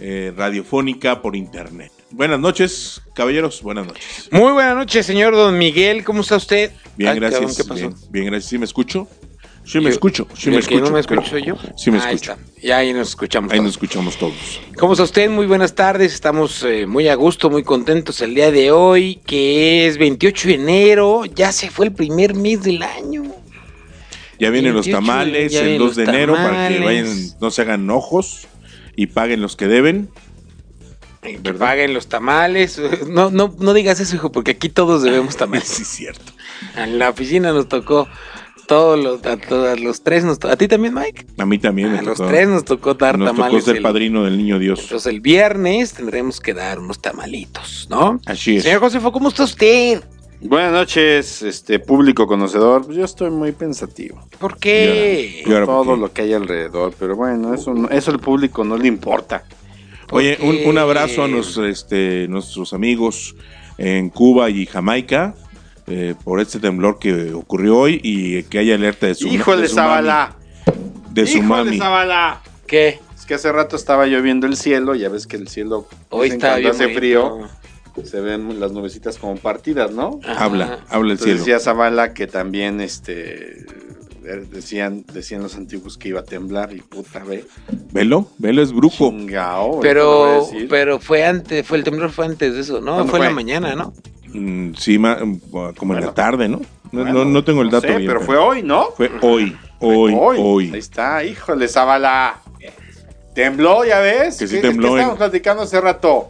[0.00, 2.01] eh, radiofónica por internet.
[2.12, 4.28] Buenas noches, caballeros, buenas noches.
[4.30, 6.70] Muy buenas noches, señor Don Miguel, ¿cómo está usted?
[6.96, 7.40] Bien, Ay, gracias.
[7.40, 7.80] cabrón, ¿Qué pasó?
[7.88, 8.50] Bien, bien, gracias.
[8.50, 9.08] ¿Sí me escucho?
[9.64, 10.84] Sí me Yo- escucho, sí ¿El me que escucho.
[10.84, 11.54] no me escucho soy yo?
[11.76, 12.32] Sí me Ahí escucho.
[12.32, 12.44] está.
[12.66, 13.50] Y ahí nos escuchamos.
[13.52, 13.64] Ahí todos.
[13.66, 14.34] nos escuchamos todos.
[14.76, 15.30] ¿Cómo está usted?
[15.30, 16.12] Muy buenas tardes.
[16.12, 20.54] Estamos eh, muy a gusto, muy contentos el día de hoy, que es 28 de
[20.54, 21.24] enero.
[21.26, 23.22] Ya se fue el primer mes del año.
[24.40, 27.06] Ya vienen los 28, tamales el vienen 2 los de enero para que vayan,
[27.40, 28.48] no se hagan ojos
[28.96, 30.10] y paguen los que deben.
[31.22, 31.60] Que ¿Verdad?
[31.60, 32.80] paguen los tamales.
[33.08, 35.64] No, no, no digas eso, hijo, porque aquí todos debemos tamales.
[35.68, 36.32] Sí, cierto.
[36.76, 38.08] En la oficina nos tocó
[38.66, 41.26] todos los, a todos los tres nos ¿A ti también, Mike?
[41.38, 42.28] A mí también me A los tocó.
[42.30, 43.64] tres nos tocó dar nos tocó tamales.
[43.64, 44.80] ser el- padrino del niño Dios.
[44.82, 48.20] Entonces el viernes tendremos que dar unos tamalitos, ¿no?
[48.26, 48.62] Así es.
[48.64, 50.02] Señor Josefo, ¿cómo está usted?
[50.40, 52.84] Buenas noches, este público conocedor.
[52.84, 55.44] Pues Yo estoy muy pensativo ¿Por qué?
[55.46, 56.00] Y ahora, ¿por todo qué?
[56.00, 59.44] lo que hay alrededor, pero bueno, eso no- eso al público no le importa.
[60.12, 63.34] Oye, un, un abrazo a nuestros, este, nuestros amigos
[63.78, 65.34] en Cuba y Jamaica
[65.86, 69.68] eh, por este temblor que ocurrió hoy y que haya alerta de su Híjole.
[69.68, 70.36] Zabala.
[71.10, 71.78] De Híjole, tsunami.
[71.78, 72.40] Zabala.
[72.66, 73.00] ¿Qué?
[73.18, 76.28] Es que hace rato estaba yo viendo el cielo, ya ves que el cielo Hoy
[76.28, 76.98] está bien hace bonito.
[77.00, 77.38] frío,
[78.04, 80.20] se ven las nubecitas como partidas, ¿no?
[80.24, 80.44] Ajá.
[80.44, 81.38] Habla, habla el Entonces cielo.
[81.38, 83.64] decía Zabala que también este
[84.22, 87.44] decían decían los antiguos que iba a temblar y puta ve.
[87.92, 89.10] Velo, velo es brujo.
[89.10, 92.94] Chingao, Pero, pero fue antes, fue el temblor fue antes de eso, ¿no?
[92.94, 93.92] ¿Cuándo Fue en la mañana, ¿no?
[94.32, 95.18] Mm, sí, ma-
[95.76, 96.58] como en la tarde, ¿no?
[96.90, 98.86] No, Bueno, no, no tengo el no dato sé, bien, pero fue hoy, ¿no?
[98.96, 100.70] Fue hoy, hoy, hoy.
[100.72, 102.40] Ahí está, híjole, Zabala.
[103.34, 104.36] Tembló, ya ves.
[104.36, 106.28] Que sí ¿Qué- tembló ¿Qué en- estábamos platicando hace rato?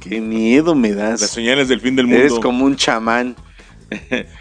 [0.00, 1.30] Qué miedo me Las das.
[1.30, 2.20] señales del fin del mundo.
[2.20, 3.34] Eres como un chamán.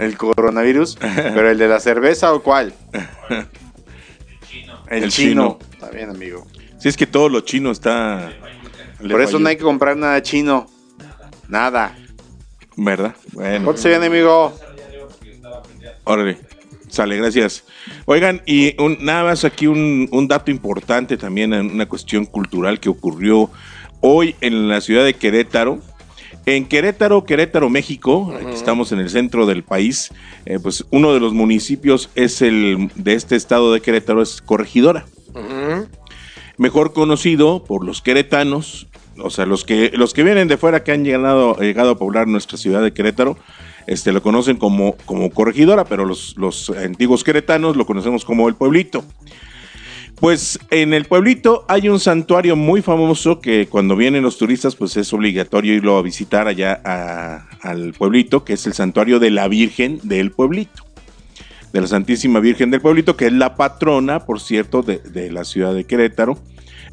[0.00, 0.96] El coronavirus.
[1.00, 2.74] ¿Pero el de la cerveza o cuál?
[4.90, 5.58] El, El chino.
[5.58, 5.58] chino.
[5.72, 6.46] Está bien, amigo.
[6.78, 8.32] Si es que todo lo chino está.
[9.00, 10.66] le Por eso no hay que comprar nada chino.
[11.48, 11.96] Nada.
[12.76, 13.14] ¿Verdad?
[13.32, 13.64] Bueno.
[13.64, 14.58] ¿Cuánto se viene, amigo?
[16.04, 16.38] Órale.
[16.88, 17.62] Sale, gracias.
[18.04, 22.88] Oigan, y un- nada más aquí un, un dato importante también, una cuestión cultural que
[22.88, 23.48] ocurrió
[24.00, 25.78] hoy en la ciudad de Querétaro.
[26.56, 30.10] En Querétaro, Querétaro, México, aquí estamos en el centro del país,
[30.46, 35.06] eh, pues uno de los municipios es el de este estado de Querétaro, es Corregidora.
[36.58, 40.90] Mejor conocido por los queretanos, o sea, los que, los que vienen de fuera que
[40.90, 43.38] han llegado, llegado a poblar nuestra ciudad de Querétaro,
[43.86, 48.56] este, lo conocen como, como corregidora, pero los, los antiguos queretanos lo conocemos como el
[48.56, 49.04] pueblito.
[50.16, 54.96] Pues en el pueblito hay un santuario muy famoso que cuando vienen los turistas, pues
[54.98, 59.48] es obligatorio irlo a visitar allá a- al pueblito, que es el santuario de la
[59.48, 60.84] Virgen del pueblito
[61.72, 65.44] de la Santísima Virgen del Pueblito, que es la patrona, por cierto, de, de la
[65.44, 66.36] ciudad de Querétaro,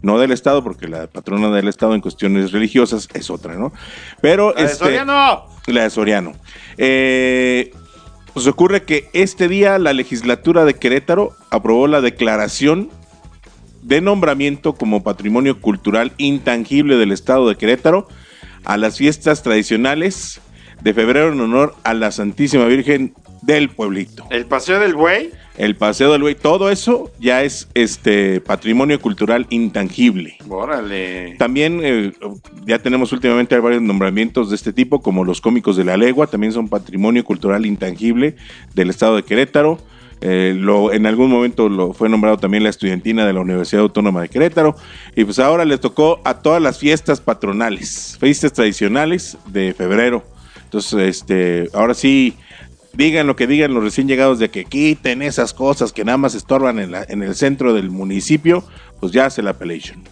[0.03, 3.73] no del Estado, porque la patrona del Estado en cuestiones religiosas es otra, ¿no?
[4.21, 5.45] Pero ¡La de este, Soriano!
[5.65, 6.33] la de Soriano.
[6.77, 7.71] Eh,
[8.35, 12.91] pues ocurre que este día la legislatura de Querétaro aprobó la declaración
[13.87, 18.07] de nombramiento como patrimonio cultural intangible del Estado de Querétaro
[18.65, 20.41] a las fiestas tradicionales
[20.81, 24.27] de febrero en honor a la Santísima Virgen del Pueblito.
[24.29, 25.31] ¿El paseo del güey?
[25.57, 30.37] el Paseo del Güey, todo eso ya es este patrimonio cultural intangible.
[30.47, 31.35] Órale.
[31.37, 32.13] También eh,
[32.65, 36.53] ya tenemos últimamente varios nombramientos de este tipo, como los cómicos de la legua, también
[36.53, 38.35] son patrimonio cultural intangible
[38.75, 39.79] del estado de Querétaro.
[40.21, 44.21] Eh, lo, en algún momento lo fue nombrado también la estudiantina de la Universidad Autónoma
[44.21, 44.75] de Querétaro.
[45.15, 50.23] Y pues ahora le tocó a todas las fiestas patronales, fiestas tradicionales de febrero.
[50.63, 52.35] Entonces, este, ahora sí,
[52.93, 56.33] digan lo que digan los recién llegados de que quiten esas cosas que nada más
[56.35, 58.63] estorban en, la- en el centro del municipio,
[58.99, 60.03] pues ya hace la appellation.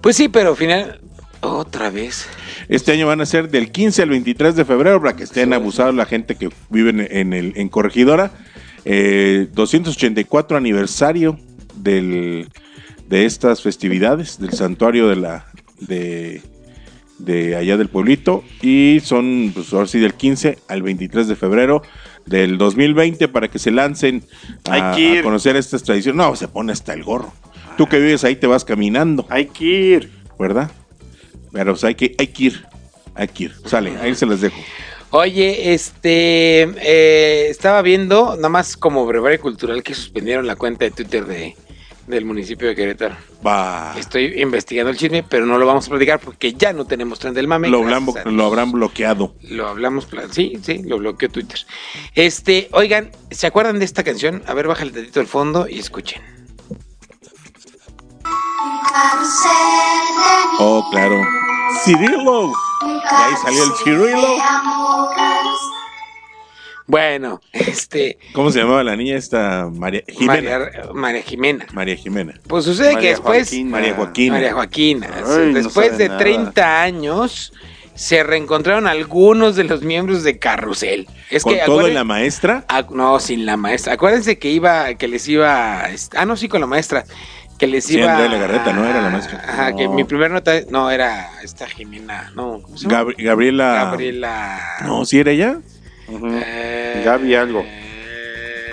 [0.00, 1.00] Pues sí, pero al final,
[1.40, 2.28] otra vez.
[2.68, 5.94] Este año van a ser del 15 al 23 de febrero para que estén abusados
[5.94, 6.90] la gente que vive
[7.20, 8.30] en el, en Corregidora.
[8.88, 11.38] Eh, 284 aniversario
[11.74, 12.48] del,
[13.08, 15.46] de estas festividades, del santuario de la
[15.80, 16.40] de,
[17.18, 18.44] de allá del pueblito.
[18.62, 21.82] Y son, pues ahora sí, del 15 al 23 de febrero
[22.26, 24.22] del 2020 para que se lancen
[24.70, 26.16] a, conocer estas tradiciones.
[26.16, 27.32] No, se pone hasta el gorro.
[27.76, 29.26] Tú que vives ahí te vas caminando.
[29.28, 30.16] Hay que ir.
[30.38, 30.70] ¿verdad?
[31.52, 32.64] Pero pues, hay, que, hay que ir,
[33.14, 33.54] hay que ir.
[33.64, 34.56] Sale, ahí se las dejo.
[35.10, 40.90] Oye, este, eh, estaba viendo, nada más como brevario cultural, que suspendieron la cuenta de
[40.90, 41.56] Twitter de,
[42.06, 43.16] del municipio de Querétaro.
[43.46, 43.94] Va.
[43.96, 47.34] Estoy investigando el chisme, pero no lo vamos a platicar porque ya no tenemos tren
[47.34, 47.68] del mame.
[47.68, 49.34] Lo, habrán, lo bloqueado.
[49.42, 51.60] Lo hablamos, sí, sí, lo bloqueó Twitter.
[52.14, 54.42] Este, oigan, ¿se acuerdan de esta canción?
[54.46, 56.22] A ver, bájale tantito el fondo y escuchen.
[60.58, 61.22] Oh, claro.
[61.84, 62.52] Cirilo.
[62.82, 64.36] Y ahí salió el Cirilo.
[66.88, 69.68] Bueno, este, ¿Cómo se llamaba la niña esta?
[69.72, 70.58] María Jimena.
[70.58, 71.66] María, María Jimena.
[71.72, 72.34] María Jimena.
[72.46, 73.70] Pues sucede que después, Joaquina.
[73.70, 74.34] María Joaquina.
[74.34, 76.20] María Joaquina, Ay, después de nada.
[76.20, 77.52] 30 años,
[77.96, 81.08] se reencontraron algunos de los miembros de Carrusel.
[81.28, 82.64] Es Con que todo y la maestra.
[82.68, 83.94] Ah, no, sin la maestra.
[83.94, 87.04] Acuérdense que iba, que les iba, este, ah, no, sí, con la maestra,
[87.58, 88.12] que les Sí, iba.
[88.12, 88.84] Andrea Legarreta, ¿no?
[88.86, 89.42] Era la maestra.
[89.46, 93.02] Ajá, que mi primer nota, no, era esta Jimena, no, ¿cómo se llama?
[93.10, 93.72] Gabri- Gabriela.
[93.90, 94.60] Gabriela.
[94.84, 95.58] No, ¿sí era ella?
[96.08, 96.28] Ujú.
[96.32, 97.64] Eh, Gaby algo.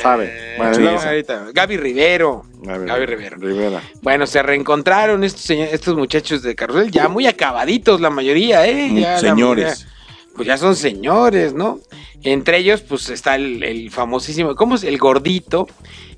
[0.01, 0.55] Sabe.
[0.57, 1.45] Bueno, sí, ahorita.
[1.53, 2.43] Gaby Rivero.
[2.61, 3.37] Gaby, Gaby Rivero.
[3.37, 3.81] Rivera.
[4.01, 8.89] Bueno, se reencontraron estos, estos muchachos de Carrusel, ya muy acabaditos la mayoría, ¿eh?
[8.91, 9.65] Mm, Ya la señores.
[9.65, 9.93] mayoría,
[10.35, 11.79] pues ya son señores, ¿no?
[12.21, 14.83] Entre ellos, pues está el, el famosísimo, ¿cómo es?
[14.83, 15.67] El gordito,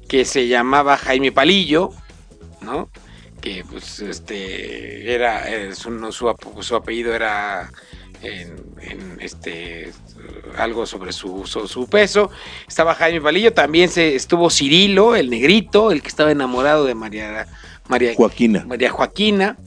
[0.08, 1.92] que se llamaba Jaime Palillo,
[2.62, 2.90] ¿no?
[3.42, 7.70] Que pues este era, eh, su, su, ap- su apellido era
[8.24, 9.92] en, en, este
[10.58, 12.32] algo sobre su, su, su peso.
[12.68, 17.46] Estaba Jaime Palillo, también se estuvo Cirilo, el negrito, el que estaba enamorado de María
[17.88, 18.64] María Joaquina.
[18.66, 19.58] María Joaquina,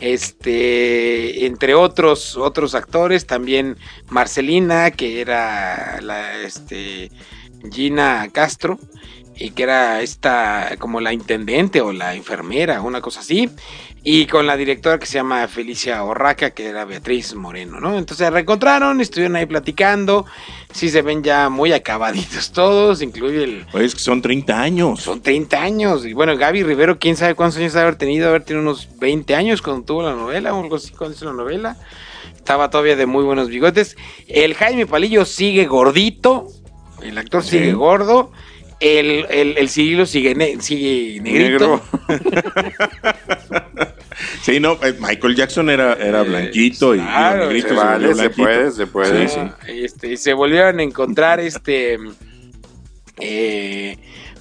[0.00, 3.76] este, entre otros, otros actores, también
[4.08, 7.10] Marcelina, que era la, este,
[7.70, 8.78] Gina Castro,
[9.40, 13.48] y que era esta, como la intendente o la enfermera, una cosa así,
[14.04, 17.96] y con la directora que se llama Felicia Orraca, que era Beatriz Moreno, ¿no?
[17.98, 20.26] Entonces se reencontraron, estuvieron ahí platicando,
[20.72, 25.00] sí se ven ya muy acabaditos todos, incluye el, Oye, es que son 30 años.
[25.00, 26.04] son 30 años.
[26.04, 29.62] Y bueno, Gaby Rivero, quién sabe cuántos años haber tenido, haber tenido unos 20 años
[29.62, 31.76] cuando tuvo la novela o algo así cuando hizo la novela.
[32.36, 33.96] Estaba todavía de muy buenos bigotes.
[34.28, 36.46] El Jaime Palillo sigue gordito.
[37.02, 37.50] El actor Sí.
[37.50, 38.32] sigue gordo.
[38.80, 41.82] El, el, el Cirilo sigue, ne- sigue negrito.
[44.42, 47.76] Sí, no, eh, Michael Jackson era, era Eh, blanquito y, y claro, los negritos Se
[47.76, 48.42] vale, se blanquito.
[48.42, 49.28] puede, se puede.
[49.28, 49.40] Sí, sí.
[49.40, 51.98] Ah, Este, y se volvieron a encontrar este
[53.18, 53.96] eh,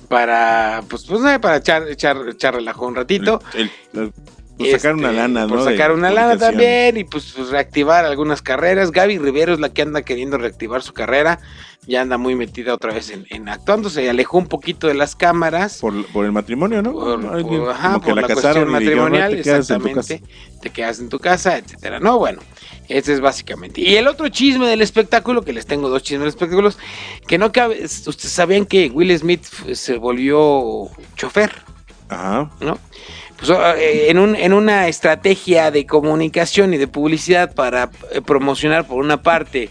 [0.08, 3.42] para pues, pues eh, para echar, echar, echar relajo un ratito.
[3.54, 4.12] El- el-
[4.58, 5.56] pues sacar una Este, lana, ¿no?
[5.56, 8.92] Por sacar una lana también y pues, pues, reactivar algunas carreras.
[8.92, 11.40] Gaby Rivero es la que anda queriendo reactivar su carrera.
[11.88, 13.90] Ya anda muy metida otra vez en, en actuando.
[13.90, 15.78] Se alejó un poquito de las cámaras.
[15.80, 16.94] Por, por el matrimonio, ¿no?
[16.94, 20.20] Por, por- ajá, por la, cuestión dijeron, "No, matrimonial, te exactamente.
[20.20, 20.20] casa".
[20.62, 22.00] Te quedas en tu casa, etcétera.
[22.00, 22.42] No, bueno,
[22.90, 23.82] ese es básicamente.
[23.82, 26.78] Y el otro chisme del espectáculo, que les tengo dos chismes de espectáculos,
[27.28, 27.84] que no cabe.
[27.86, 31.52] Ustedes sabían que Will Smith f- se volvió chofer.
[32.10, 32.52] Ajá.
[32.60, 32.78] ¿no?
[33.38, 38.86] Pues, eh, en, un- en una estrategia de comunicación y de publicidad para eh, promocionar
[38.86, 39.70] por una parte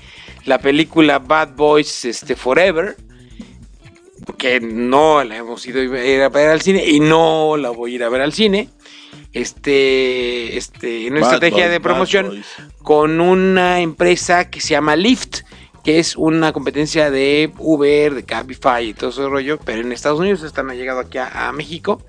[0.49, 2.97] la película Bad Boys este, Forever,
[4.39, 7.93] que no la hemos ido a ir a ver al cine y no la voy
[7.93, 8.71] a ir a ver al cine.
[9.35, 12.45] Este, este, en una Bad estrategia Boys, de promoción
[12.83, 15.43] con una empresa que se llama Lyft,
[15.85, 20.19] que es una competencia de Uber, de Cabify y todo ese rollo, pero en Estados
[20.19, 22.03] Unidos están ha llegado aquí a, a México.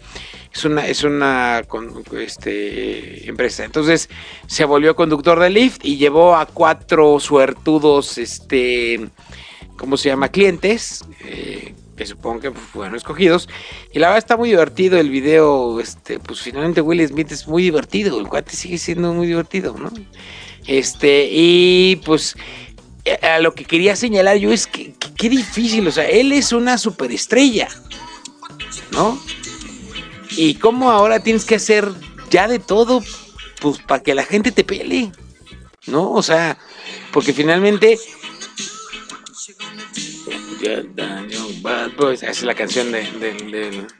[0.53, 3.63] Es una, es una con- este, empresa.
[3.63, 4.10] Entonces
[4.48, 9.08] se volvió conductor de Lyft y llevó a cuatro suertudos, este,
[9.77, 10.29] ¿cómo se llama?
[10.29, 11.06] Clientes.
[11.25, 13.50] eh, que supongo que fueron escogidos.
[13.91, 15.82] Y la verdad está muy divertido el video.
[15.82, 18.22] Este, pues finalmente Will Smith es muy divertido.
[18.22, 19.91] El cuate sigue siendo muy divertido, ¿no?
[20.65, 22.38] Este, y pues
[23.22, 26.77] a lo que quería señalar yo es que- qué difícil, o sea, él es una
[26.77, 27.68] superestrella,
[28.91, 29.20] ¿no?
[30.31, 31.89] Y cómo ahora tienes que hacer
[32.29, 33.03] ya de todo,
[33.62, 35.12] pues para que la gente te pele,
[35.88, 36.12] ¿no?
[36.12, 36.57] O sea,
[37.12, 37.98] porque finalmente
[42.12, 43.03] esa es la canción de,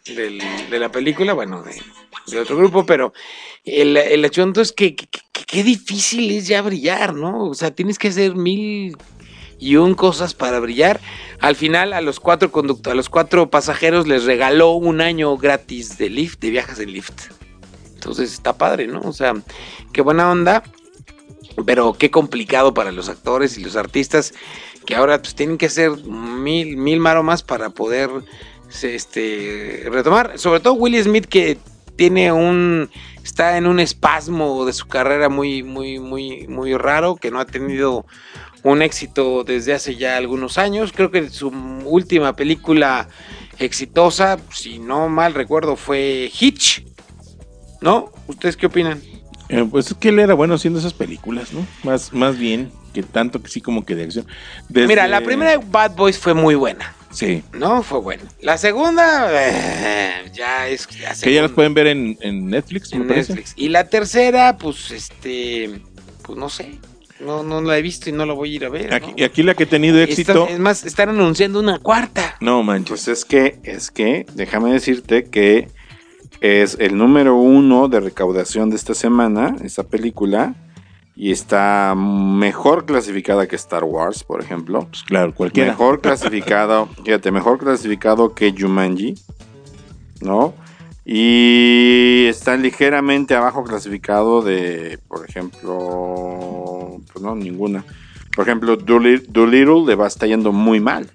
[0.06, 1.82] del- de la película, bueno, de,
[2.28, 3.14] de otro grupo, pero
[3.64, 7.46] el, el asunto es que que- que- que qué difícil es ya brillar, ¿no?
[7.50, 8.96] O sea, tienes que hacer mil
[9.60, 11.00] y un cosas para brillar.
[11.40, 12.52] Al final, a los cuatro
[12.86, 17.32] a los cuatro pasajeros les regaló un año gratis de Lyft, de viajes en Lyft.
[17.94, 19.02] Entonces está padre, ¿no?
[19.02, 19.34] O sea,
[19.92, 20.64] qué buena onda.
[21.66, 24.34] Pero qué complicado para los actores y los artistas
[24.86, 28.10] que ahora pues, tienen que hacer mil, mil maromas para poder
[28.82, 30.40] este, retomar.
[30.40, 31.58] Sobre todo Will Smith que
[31.96, 32.90] tiene un
[33.24, 37.46] está en un espasmo de su carrera muy muy muy muy raro que no ha
[37.46, 38.06] tenido
[38.64, 40.92] un éxito desde hace ya algunos años.
[40.94, 41.48] Creo que su
[41.86, 43.08] última película
[43.58, 46.84] exitosa, si no mal recuerdo, fue Hitch.
[47.82, 48.12] ¿No?
[48.28, 49.02] ¿Ustedes qué opinan?
[49.48, 51.66] Eh, pues es que él era bueno haciendo esas películas, ¿no?
[51.84, 54.28] Más, más bien que tanto que sí como que de acción.
[54.68, 56.94] Desde- Mira, la primera Bad Boys fue muy buena.
[57.12, 57.42] Sí.
[57.54, 58.24] No, fue buena.
[58.42, 60.88] La segunda, eh, ya es.
[61.00, 63.08] la Que ya las pueden ver en, en Netflix, en.
[63.08, 63.54] Netflix.
[63.56, 65.82] Y la tercera, pues, este.
[66.22, 66.78] Pues no sé.
[67.20, 68.94] No, no la he visto y no la voy a ir a ver.
[68.94, 69.14] Aquí, ¿no?
[69.18, 70.48] y aquí la que ha tenido éxito.
[70.48, 72.36] Es más, están anunciando una cuarta.
[72.40, 72.90] No manches.
[72.90, 75.68] Pues es que, es que, déjame decirte que
[76.42, 80.56] es el número uno de recaudación de esta semana, esta película,
[81.16, 84.88] y está mejor clasificada que Star Wars, por ejemplo.
[84.90, 85.72] Pues claro, cualquiera.
[85.72, 89.16] Mejor clasificado, fíjate, mejor clasificado que Jumanji,
[90.22, 90.54] ¿no?
[91.04, 96.79] Y está ligeramente abajo clasificado de, por ejemplo,
[97.12, 97.84] pues no, ninguna.
[98.36, 101.10] Por ejemplo, Dooli- Doolittle le va a estar yendo muy mal.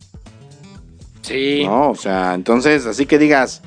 [1.22, 1.62] Sí.
[1.64, 1.90] ¿no?
[1.90, 3.62] O sea, entonces, así que digas,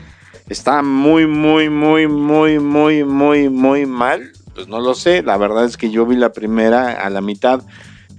[0.47, 4.31] está muy, muy, muy, muy, muy, muy, muy mal.
[4.53, 5.23] Pues no lo sé.
[5.23, 7.61] La verdad es que yo vi la primera a la mitad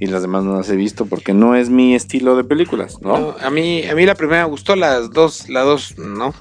[0.00, 3.18] y las demás no las he visto porque no es mi estilo de películas, ¿no?
[3.18, 6.32] No, a mí, a mí la primera me gustó, las dos, la dos, no.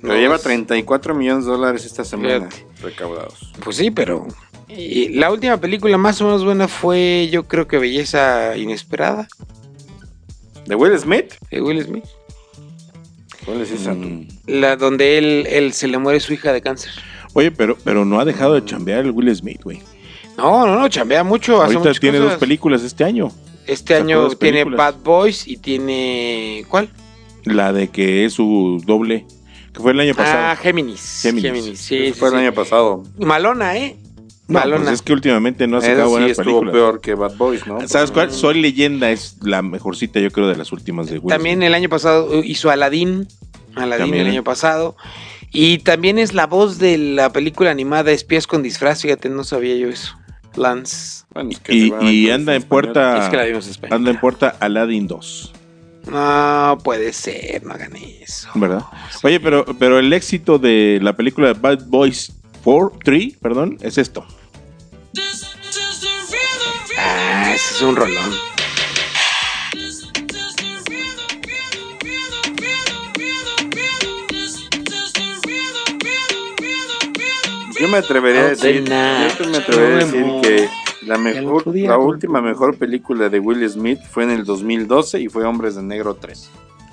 [0.00, 2.66] Pero No, lleva es- 34 millones de dólares esta semana Fíjate.
[2.82, 3.52] recaudados.
[3.62, 4.26] Pues sí, pero.
[4.76, 9.28] Y la última película más o menos buena fue, yo creo que Belleza Inesperada,
[10.66, 11.34] ¿De Will Smith?
[11.50, 12.04] de Will Smith.
[13.44, 13.94] ¿Cuál es esa?
[13.94, 14.28] Mm.
[14.46, 16.92] La donde él, él se le muere su hija de cáncer.
[17.34, 19.80] Oye, pero, pero no ha dejado de chambear el Will Smith, güey.
[20.36, 21.60] No, no, no, chambea mucho.
[21.62, 22.32] hace Ahorita tiene cosas.
[22.32, 23.32] dos películas este año.
[23.66, 24.78] Este año tiene películas.
[24.94, 26.64] Bad Boys y tiene.
[26.68, 26.88] ¿Cuál?
[27.44, 29.26] La de que es su doble,
[29.72, 30.44] que fue el año pasado.
[30.46, 31.20] Ah, Géminis.
[31.22, 31.44] Géminis.
[31.50, 31.78] Géminis.
[31.80, 33.02] sí, sí, fue el año pasado.
[33.18, 33.96] Malona, ¿eh?
[34.48, 34.82] No, Malona.
[34.84, 36.72] pues es que últimamente no ha sacado sí buenas estuvo películas.
[36.72, 37.86] peor que Bad Boys, ¿no?
[37.88, 38.32] ¿Sabes cuál?
[38.32, 41.66] Soy leyenda es la mejorcita, yo creo, de las últimas de Will También Smith.
[41.68, 43.28] el año pasado hizo Aladdin.
[43.74, 44.26] Aladdin También.
[44.26, 44.96] el año pasado.
[45.52, 49.02] Y también es la voz de la película animada Espías con disfraz.
[49.02, 50.16] Fíjate, no sabía yo eso.
[50.56, 51.24] Lance.
[51.32, 53.24] Bueno, es que Y, anda en puerta.
[53.24, 53.92] Es que la vimos en.
[53.92, 55.52] Anda en puerta Aladdin 2,
[56.10, 58.48] No puede ser, no hagan eso.
[58.54, 58.82] ¿verdad?
[59.22, 62.32] Oye, pero, pero el éxito de la película de Bad Boys
[62.64, 64.24] 4, 3, perdón, es esto.
[66.98, 68.30] Ah, ese es un rolón.
[77.80, 80.68] Yo me atrevería a decir, yo me atrevería a decir que
[81.04, 85.44] la mejor, la última mejor película de Will Smith fue en el 2012 y fue
[85.44, 86.48] Hombres de Negro 3.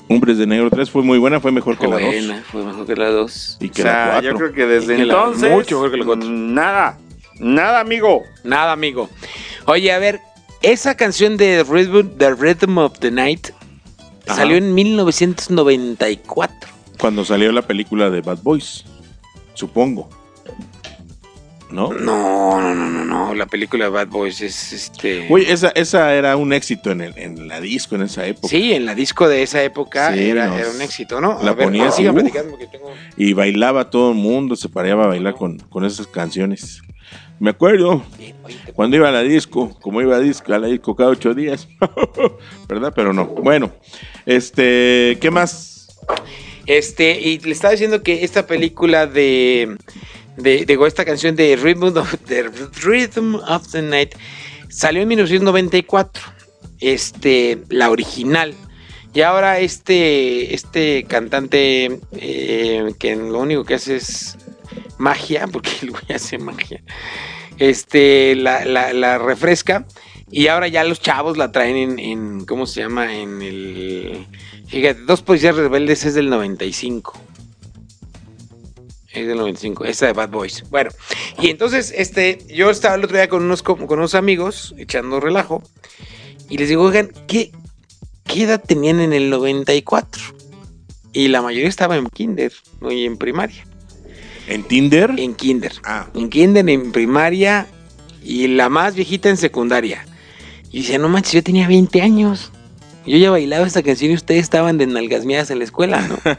[0.09, 2.01] Hombres de Negro 3 fue muy buena, fue mejor que la 2.
[2.03, 3.57] Buena, fue mejor que la 2.
[3.61, 4.29] Y O que la sea, 4.
[4.31, 6.29] yo creo que desde la- entonces mucho mejor que la cuatro.
[6.29, 6.97] nada,
[7.39, 8.23] nada, amigo.
[8.43, 9.07] Nada, amigo.
[9.65, 10.19] Oye, a ver,
[10.63, 13.49] esa canción de Rhythm, The Rhythm of the Night
[14.27, 14.35] Ajá.
[14.37, 16.69] salió en 1994.
[16.99, 18.83] Cuando salió la película de Bad Boys,
[19.53, 20.09] supongo.
[21.71, 21.93] ¿No?
[21.93, 23.33] No, no, no, no, no.
[23.35, 25.27] La película Bad Boys es este.
[25.29, 28.47] Oye, esa, esa era un éxito en, el, en la disco en esa época.
[28.47, 31.37] Sí, en la disco de esa época Sí, era, nos- era un éxito, ¿no?
[31.43, 32.21] la a ver, ponías, sigan uf.
[32.21, 32.91] platicando porque tengo.
[33.17, 36.81] Y bailaba todo el mundo, se pareaba a bailar con, con esas canciones.
[37.39, 38.03] Me acuerdo
[38.73, 41.67] cuando iba a la disco, como iba a, disco, a la disco cada ocho días,
[42.67, 42.91] ¿verdad?
[42.95, 43.25] Pero no.
[43.27, 43.71] Bueno,
[44.25, 45.87] este, ¿qué más?
[46.65, 49.77] Este, y le estaba diciendo que esta película de.
[50.41, 52.43] De, de esta canción de Rhythm of, de
[52.83, 54.15] Rhythm of the Night
[54.69, 56.23] salió en 1994.
[56.79, 58.53] Este, la original.
[59.13, 64.37] Y ahora este, este cantante eh, que lo único que hace es
[64.97, 66.81] magia, porque el güey hace magia,
[67.57, 69.85] este, la, la- la refresca.
[70.31, 73.15] Y ahora ya los chavos la traen en, en- ¿cómo se llama?
[73.15, 74.27] En el...
[74.67, 77.19] Fíjate, Dos Policías Rebeldes es del 95.
[79.19, 80.63] Es del 95, esa de Bad Boys.
[80.69, 80.91] Bueno,
[81.41, 85.19] y entonces, este, yo estaba el otro día con unos, co- con unos amigos echando
[85.19, 85.61] relajo.
[86.49, 87.51] Y les digo, oigan, ¿qué,
[88.25, 90.21] ¿qué edad tenían en el 94?
[91.13, 93.65] Y la mayoría estaba en kinder, no y en primaria.
[94.47, 95.11] ¿En Tinder?
[95.17, 95.73] En kinder.
[95.83, 97.67] Ah, En kinder, en primaria
[98.23, 100.05] y la más viejita en secundaria.
[100.71, 102.51] Y decía, no manches, yo tenía 20 años.
[103.05, 106.17] Yo ya bailaba esta canción y ustedes estaban de nalgas mías en la escuela, ¿no?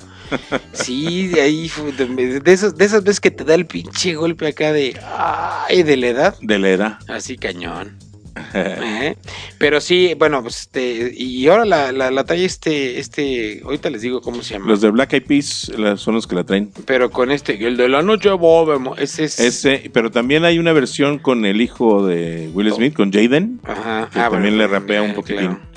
[0.72, 4.72] Sí, de ahí, de, esas, de esas veces que te da el pinche golpe acá
[4.72, 6.34] de, ay, de la edad.
[6.40, 6.98] de la edad.
[7.08, 7.96] Así cañón.
[8.34, 9.14] Ajá.
[9.58, 14.02] Pero sí, bueno, pues este, y ahora la, la, la trae este, este, ahorita les
[14.02, 14.66] digo cómo se llama.
[14.66, 16.70] Los de Black Eyed Peas son los que la traen.
[16.86, 19.40] Pero con este, el de la noche boba, ese es.
[19.40, 24.08] Ese, pero también hay una versión con el hijo de Will Smith, con Jaden, Ajá.
[24.12, 25.38] que ah, también bueno, le rapea un eh, poquitín.
[25.38, 25.69] claro.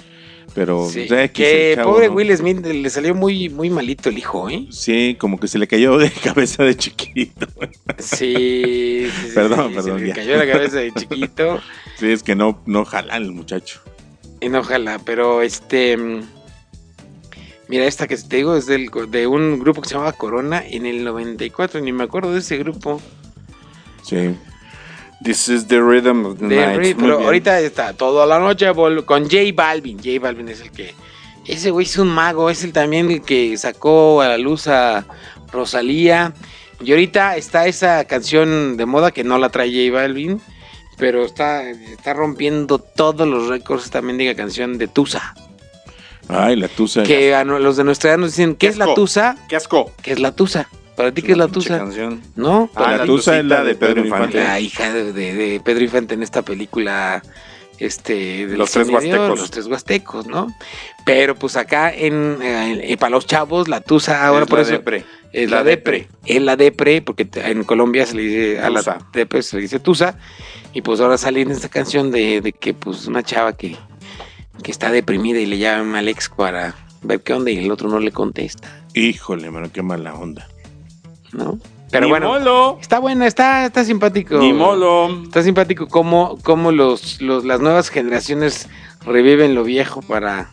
[0.54, 2.14] Pero Sí, pues, X, que chavo, pobre ¿no?
[2.14, 4.68] Will Smith le salió muy, muy malito el hijo, ¿eh?
[4.70, 7.48] Sí, como que se le cayó de cabeza de chiquito.
[8.00, 11.60] Sí, sí, Perdón, sí, perdón, Se le cayó la cabeza de chiquito.
[11.98, 13.82] Sí, es que no, no jala el muchacho.
[14.42, 15.96] Y no, ojalá, pero este.
[15.96, 16.22] mm,
[17.68, 20.86] Mira, esta que te digo es del, de un grupo que se llamaba Corona en
[20.86, 23.02] el 94, ni me acuerdo de ese grupo.
[24.04, 24.36] Sí.
[25.24, 26.80] This is the rhythm of the De night.
[26.80, 27.26] Muy pero bien.
[27.28, 28.68] ahorita está toda la noche
[29.06, 29.98] con J Balvin.
[29.98, 30.94] J Balvin es el que.
[31.48, 35.06] Ese güey es un mago, es el también el que sacó a la luz a
[35.52, 36.34] Rosalía.
[36.82, 40.42] Y ahorita está esa canción de moda que no la trae J Balvin,
[40.98, 45.34] pero está, está rompiendo todos los récords esta mendiga canción de Tusa.
[46.30, 47.04] Ay, la tusa.
[47.04, 48.94] Que a no- los de nuestra edad nos dicen, ¿qué es la.
[48.94, 49.36] Tusa?
[49.50, 49.92] ¡Qué asco!
[50.02, 50.70] ¿Qué es la Tusa?
[50.96, 51.78] ¿Para ti qué es la Tusa?
[51.80, 52.22] canción.
[52.36, 52.70] ¿No?
[52.76, 54.44] Ah, la la tusa es la de Pedro Infante.
[54.44, 57.22] La hija de, de- de Pedro Infante en esta película,
[57.80, 59.40] este, del Los tres de huastecos.
[59.40, 60.48] Los tres huastecos, ¿no?
[61.06, 64.72] Pero pues acá en, eh, para los chavos, la tusa ahora Es por la eso
[64.74, 65.04] depre.
[65.34, 66.08] es la la depre.
[66.26, 68.96] Es la depre, porque en Colombia se le dice a Tusa.
[69.00, 70.18] la depre se le dice tusa.
[70.74, 73.76] Y pues ahora sale en esta canción de, de que pues una chava que,
[74.64, 77.90] que está deprimida y le llama al ex para ver qué onda y el otro
[77.90, 80.48] no le contesta, Híjole, mano, qué mala onda.
[81.34, 81.60] ¿No?
[81.92, 82.78] Pero Ni bueno, molo.
[82.82, 84.40] está buena, está, está simpático.
[84.40, 85.24] Ni molo.
[85.24, 88.68] Está simpático cómo, cómo los, los, las nuevas generaciones
[89.06, 90.50] reviven lo viejo para,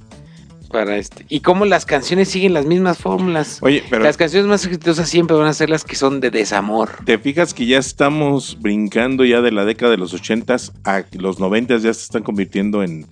[0.70, 1.24] para este.
[1.30, 3.58] Y cómo las canciones siguen las mismas fórmulas.
[3.62, 6.90] Oye, pero Las canciones más exitosas siempre van a ser las que son de desamor.
[7.06, 11.40] ¿te fijas que ya estamos brincando ya de la década de los ochentas a los
[11.40, 13.06] noventas ya se están convirtiendo en,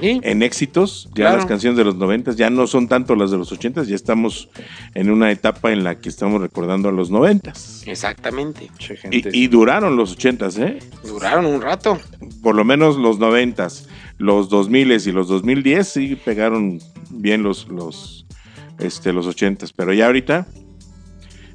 [0.00, 0.20] ¿Sí?
[0.22, 1.04] en éxitos?
[1.10, 1.36] Ya Claro.
[1.38, 4.48] las canciones de los noventas ya no son tanto las de los ochentas, ya estamos
[4.94, 7.82] en una etapa en la que estamos recordando a los noventas.
[7.86, 8.70] Exactamente.
[8.78, 10.78] Che, Y, duraron los ochentas, ¿eh?
[11.04, 11.98] Duraron un rato.
[12.42, 16.80] Por lo menos los noventas, los dos miles y los 2010 sí pegaron
[17.10, 18.26] bien los, los,
[18.78, 20.46] este, los ochentas, pero ya ahorita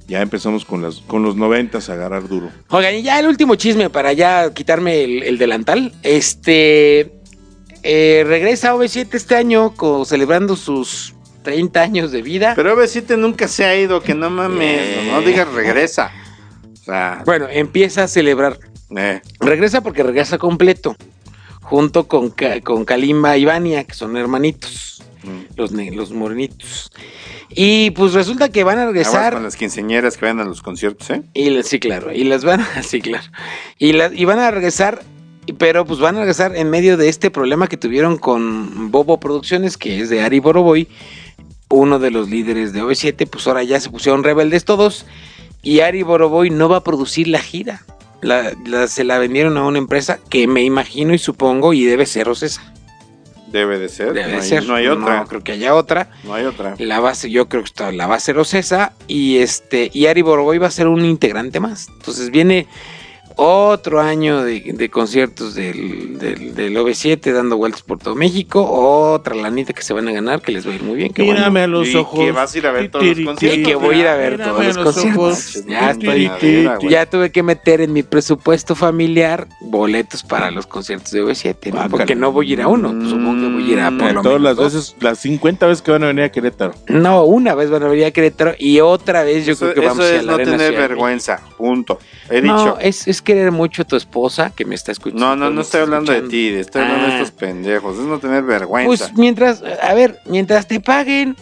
[0.08, 2.49] ya empezamos con, las, con los noventas a agarrar duro.
[2.69, 5.93] Oigan, y ya el último chisme para ya quitarme el, el delantal.
[6.02, 7.18] Este.
[7.91, 12.54] Eh, regresa OV7 este año co- celebrando sus 30 años de vida.
[12.56, 14.80] Pero B7 nunca se ha ido, que no mames.
[14.82, 15.10] Eh.
[15.12, 16.12] No digas regresa.
[16.73, 18.60] O sea, bueno, empieza a celebrar.
[18.95, 20.95] eh, Regresa porque regresa completo.
[21.62, 25.04] Junto con, con Kalimba y Vania, que son hermanitos.
[25.23, 25.56] mm.
[25.56, 26.91] Los, los morenitos.
[27.49, 29.34] Y pues resulta que van a regresar.
[29.34, 31.23] con las quinceñeras que vayan a los conciertos, ¿eh?
[31.34, 32.12] Y sí, claro.
[32.13, 33.25] Y las van a, sí, claro.
[33.80, 35.02] Y, las y van a regresar,
[35.53, 39.77] pero pues van a regresar en medio de este problema que tuvieron con Bobo Producciones,
[39.77, 40.88] que es de Ari Boroboy,
[41.69, 45.05] uno de los líderes de OV7, pues ahora ya se pusieron rebeldes todos.
[45.62, 47.81] Y Ari Boroboy no va a producir la gira.
[48.21, 52.05] La- la- se la vendieron a una empresa que me imagino y supongo y debe
[52.05, 52.73] ser Ocesa.
[53.47, 54.13] Debe de ser.
[54.13, 54.67] Debe no, hay, ser.
[54.67, 55.19] no hay otra.
[55.21, 56.12] No creo que haya otra.
[56.23, 56.75] No hay otra.
[56.79, 60.21] La base, yo creo que está, la va a hacer Ocesa y este y Ari
[60.21, 61.88] Boroboy va a ser un integrante más.
[61.89, 62.67] Entonces viene
[63.41, 69.34] otro año de, de conciertos del, del, del OV7 dando vueltas por todo México, otra
[69.36, 71.13] lanita que se van a ganar, que les va a ir muy bien.
[71.15, 71.34] bueno.
[71.34, 72.19] Mírame a los Y ojos.
[72.19, 74.15] que vas a ir a ver todos los conciertos, Y que voy a ir a
[74.15, 75.65] ver Mírame todos a los los conciertos.
[75.67, 81.23] Ya estoy, ya tuve que meter en mi presupuesto familiar boletos para los conciertos de
[81.23, 81.89] OV7, ¿no?
[81.89, 84.10] Porque no voy a ir a uno, pues supongo que voy a ir a por
[84.10, 86.73] Eh, lo todas menos las veces, las 50 veces que van a venir a Querétaro.
[86.88, 89.88] No, una vez van a venir a Querétaro y otra vez yo eso creo que
[89.88, 91.41] vamos a ir a la no Arena tener vergüenza.
[91.58, 91.99] Punto.
[92.30, 92.78] He No, dicho.
[92.80, 95.23] es, es querer mucho a tu esposa que me está escuchando.
[95.23, 97.15] No, no, no estoy hablando de ti, estoy hablando de Ah.
[97.21, 97.97] estos pendejos.
[97.99, 98.87] Es no tener vergüenza.
[98.87, 101.35] Pues mientras, a ver, mientras te paguen,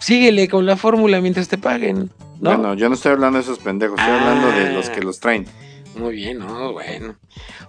[0.00, 2.10] síguele con la fórmula mientras te paguen.
[2.40, 2.50] ¿no?
[2.58, 4.20] Bueno, yo no estoy hablando de esos pendejos, estoy Ah.
[4.20, 5.46] hablando de los que los traen.
[5.96, 6.72] Muy bien, ¿no?
[6.72, 7.14] Bueno.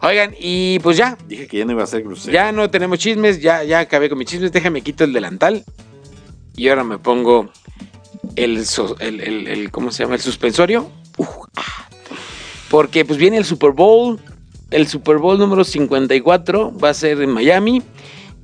[0.01, 2.33] Oigan, y pues ya, Dije que ya no iba a ser grosero.
[2.33, 5.63] ya no tenemos chismes, ya, ya acabé con mis chismes, déjame quito el delantal.
[6.57, 7.49] Y ahora me pongo
[8.35, 8.63] el,
[8.99, 10.15] el, el- el- ¿cómo se llama?
[10.15, 10.89] El suspensorio.
[11.17, 11.84] Uf, ah.
[12.69, 14.19] Porque pues viene el Super Bowl,
[14.71, 17.81] el Super Bowl número 54, va a ser en Miami.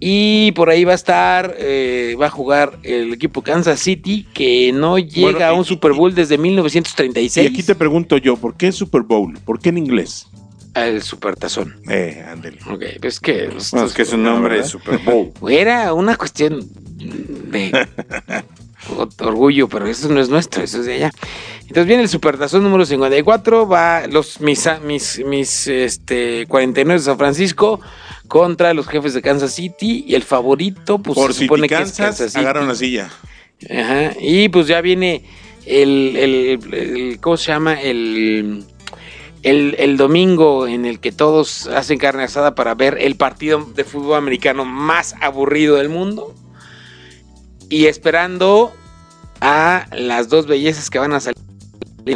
[0.04, 4.72] Y por ahí va a estar, eh, va a jugar el equipo Kansas City, que
[4.74, 7.48] no llega Bueno, a y- un Super Bowl desde Y 1936.
[7.52, 9.38] aquí te pregunto yo, ¿por qué Super Bowl?
[9.46, 10.26] ¿Por qué en inglés?
[10.74, 11.76] El Super Tazón.
[11.88, 12.58] Eh, ándele.
[12.68, 13.50] Ok, pues que...
[13.52, 14.72] pues, Bueno, es que es un No, nombre de ¿verdad?
[14.72, 15.32] Super Bowl.
[15.52, 16.62] Era una cuestión
[16.98, 17.72] de
[19.20, 21.12] orgullo, pero eso no es nuestro, eso es de allá.
[21.62, 27.18] Entonces viene el Supertazón número 54, va los mis, mis, mis este, 49 de San
[27.18, 27.80] Francisco
[28.28, 31.80] contra los jefes de Kansas City y el favorito, pues Por se supone que es
[31.80, 32.42] Kansas, Kansas City.
[32.44, 33.10] agarra una silla.
[33.70, 35.24] Ajá, Y pues ya viene
[35.66, 37.80] el, el- el- ¿cómo se llama?
[37.80, 38.66] El,
[39.44, 43.84] el, el domingo en el que todos hacen carne asada para ver el partido de
[43.84, 46.34] fútbol americano más aburrido del mundo.
[47.72, 48.74] Y esperando
[49.40, 51.42] a las dos bellezas que van a salir,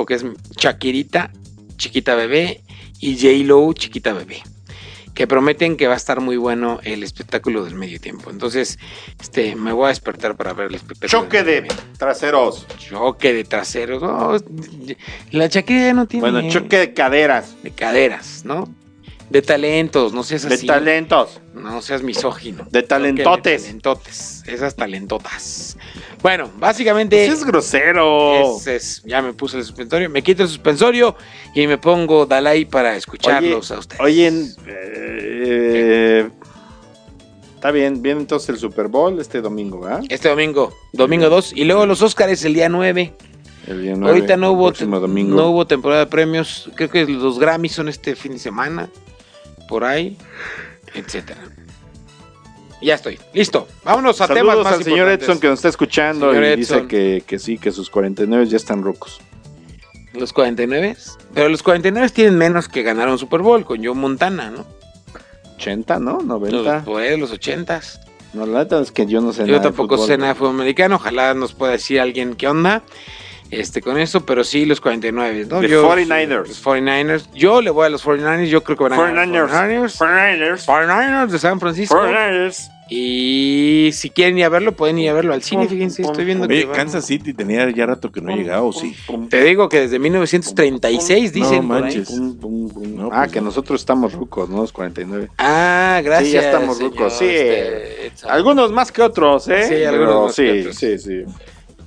[0.05, 0.25] que es
[0.57, 1.31] Shakirita,
[1.77, 2.61] chiquita bebé,
[2.99, 4.43] y J-Lo, chiquita bebé.
[5.13, 8.31] Que prometen que va a estar muy bueno el espectáculo del medio tiempo.
[8.31, 8.77] Entonces,
[9.21, 11.23] este, me voy a despertar para ver el espectáculo.
[11.23, 11.65] Choque de
[11.97, 12.67] traseros.
[12.77, 14.01] Choque de traseros.
[14.01, 14.35] No,
[15.31, 16.29] la Shakira ya no tiene.
[16.29, 17.55] Bueno, choque de caderas.
[17.63, 18.67] De caderas, ¿no?
[19.29, 20.67] De talentos, no seas De así.
[20.67, 21.41] talentos.
[21.55, 22.67] No seas misógino.
[22.69, 23.61] De talentotes.
[23.63, 24.43] De talentotes.
[24.45, 25.77] Esas talentotas.
[26.21, 27.25] Bueno, básicamente.
[27.25, 28.57] Es grosero.
[28.57, 30.09] es- es- ya me puse el suspensorio.
[30.09, 31.15] Me quito el suspensorio
[31.55, 33.99] y me pongo Dalai para escucharlos a ustedes.
[34.01, 34.31] Oye,
[34.67, 36.29] eh,
[37.55, 40.03] está bien, viene entonces el Super Bowl este domingo, ¿verdad?
[40.09, 41.53] Este domingo, domingo 2.
[41.55, 43.13] Y luego los Óscares el día 9.
[43.67, 44.71] El día nueve, Ahorita no el hubo,
[45.23, 46.69] no hubo temporada de premios.
[46.75, 48.89] Creo que los Grammys son este fin de semana.
[49.67, 50.17] Por ahí.
[50.93, 51.41] Etcétera.
[52.81, 53.19] Ya estoy.
[53.33, 53.67] Listo.
[53.83, 55.09] Vámonos a temas Saludos más al señor.
[55.09, 56.57] Edson que nos está escuchando Señor y Edson.
[56.59, 59.19] dice que, que sí, que sus 49 ya están rucos.
[60.13, 60.95] Los 49.
[61.33, 64.65] Pero los 49 tienen menos que ganar un Super Bowl con Joe Montana, ¿no?
[65.57, 66.13] 80, ¿no?
[66.17, 66.83] Los, 90.
[66.83, 67.81] por ahí de los 80
[68.33, 70.07] No, la neta es que yo no sé Yo nada de tampoco fútbol.
[70.07, 70.95] sé nada de fútbol americano.
[70.97, 72.83] Ojalá nos pueda decir alguien qué onda
[73.51, 74.25] este, con eso.
[74.25, 75.45] Pero sí, los 49.
[75.49, 75.61] ¿no?
[75.63, 76.47] Yo- 49ers.
[76.47, 77.29] Los 49ers.
[77.33, 78.47] Yo le voy a los 49ers.
[78.47, 79.27] Yo creo que van a ganar.
[79.27, 79.81] 49ers.
[79.81, 80.65] los 49ers.
[80.65, 80.65] 49ers.
[80.65, 81.95] 49ers de San Francisco.
[81.95, 82.71] 49ers.
[82.87, 85.67] Y si quieren ir a verlo, pueden ir a verlo al cine.
[85.67, 86.53] Fíjense, estoy viendo que.
[86.53, 88.95] Oye, van- Kansas City tenía ya rato que no llegaba, ¿o sí?
[89.27, 91.55] Te digo que desde 1936 dicen.
[91.57, 92.11] No manches.
[92.11, 93.45] No, ah, pues que no.
[93.45, 94.57] nosotros estamos rucos, ¿no?
[94.57, 95.29] Los 49.
[95.39, 96.27] Ah, gracias.
[96.29, 97.25] Sí, ya estamos señor, rucos, sí.
[97.27, 98.11] este.
[98.29, 99.63] Algunos más que otros, ¿eh?
[99.67, 100.75] Sí, algunos Pero más que sí, otros.
[100.75, 101.23] sí, sí.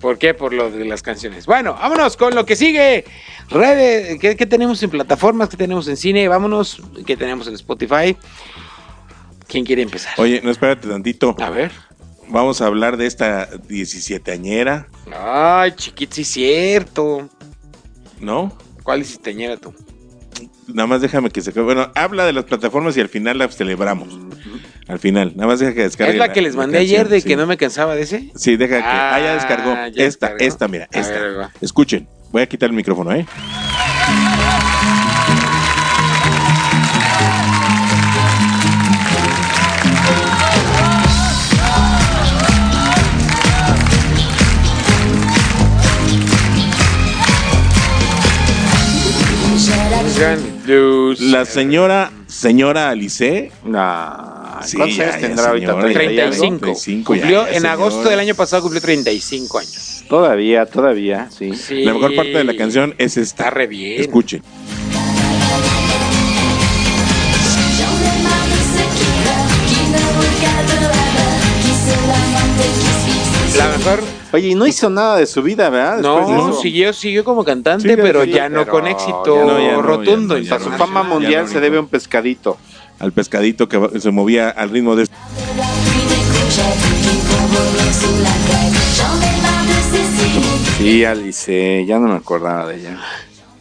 [0.00, 0.32] ¿Por qué?
[0.34, 1.46] Por lo de las canciones.
[1.46, 3.04] Bueno, vámonos con lo que sigue.
[3.50, 5.48] Redes, ¿qué, qué tenemos en plataformas?
[5.48, 6.28] ¿Qué tenemos en cine?
[6.28, 6.80] Vámonos.
[7.04, 8.16] ¿Qué tenemos en Spotify?
[9.48, 10.12] ¿Quién quiere empezar?
[10.18, 11.34] Oye, no espérate tantito.
[11.40, 11.72] A ver.
[12.28, 17.26] Vamos a hablar de esta 17añera, Ay, chiquito, sí, cierto.
[18.20, 18.56] ¿no?
[18.82, 19.74] ¿Cuál es teñera tú?
[20.68, 21.51] Nada más déjame que se...
[21.53, 24.18] Bueno, habla de las plataformas y al final las celebramos.
[24.87, 26.12] Al final, nada más deja que descargue.
[26.14, 27.29] ¿Es la que les mandé canción, ayer de sí.
[27.29, 28.31] que no me cansaba de ese?
[28.35, 28.83] Sí, deja que...
[28.85, 29.74] Ah, Ah, ya descargó.
[29.74, 30.37] ya esta, descargó.
[30.38, 31.12] esta, mira, esta.
[31.20, 31.46] ver.
[31.61, 33.27] Escuchen, voy a quitar el micrófono, ¿eh?
[50.18, 55.66] La señora, señora Alice, Nah, Sí, ¿Cuántos años ya, tendrá ahorita?
[55.68, 56.31] señora, ya, 30 y algo?
[56.37, 56.59] 35.
[56.59, 57.72] 35 ya, cumplió, ya, en señora.
[57.72, 60.04] agosto del año pasado cumplió 35 años.
[60.09, 61.54] Todavía, todavía, sí.
[61.54, 61.85] Sí.
[61.85, 63.44] la mejor parte de la canción es esta.
[63.44, 64.00] Está re bien.
[64.00, 64.42] Escuchen.
[74.33, 75.96] Oye, y no hizo nada de su vida, ¿verdad?
[75.98, 78.90] Después de No, siguió, siguió como cantante, Sí, pero sí, ya no pero con ya
[78.90, 80.38] éxito no, ya no, rotundo.
[80.38, 82.59] ya no, ya A su fama mundial se debe un pescadito.
[82.98, 85.07] Al pescadito que se movía al ritmo de...
[90.79, 92.98] Sí, Alice, ya no me acordaba de ella.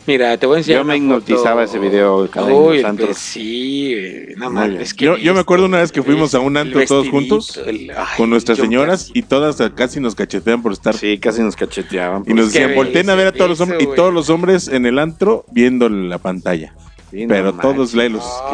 [0.08, 0.80] Mira, te voy a enseñar.
[0.80, 3.94] Yo me hipnotizaba ese video cada Uy, pues sí,
[4.38, 4.82] mames, bien.
[4.82, 7.58] es que Yo- yo me acuerdo una vez que fuimos a un antro todos juntos,
[7.66, 10.96] el- ay, con nuestras señoras casi- y todas casi nos cachetean por estar...
[10.96, 12.24] Sí, casi nos cacheteaban.
[12.26, 13.84] Y nos decían, volteen a ver a todos los hombres.
[13.84, 16.74] Y todos los hombres en el antro viendo la pantalla.
[17.10, 17.94] Sí, pero todos.
[17.96, 18.02] No,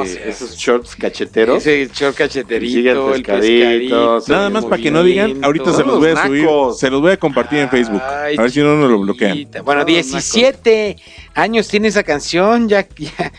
[0.04, 1.66] que sí, esos shorts cacheteros.
[1.66, 5.74] Ese short cacheterito, el el pescadito, sí, Nada el más para que no digan, ahorita
[5.74, 6.80] se los voy a subir, nacos.
[6.80, 8.02] se los voy a compartir en Facebook.
[8.02, 9.48] A ver si no nos lo bloquean.
[9.64, 10.98] Bueno, Todos 17
[11.34, 13.32] años tiene esa canción, ya, ya,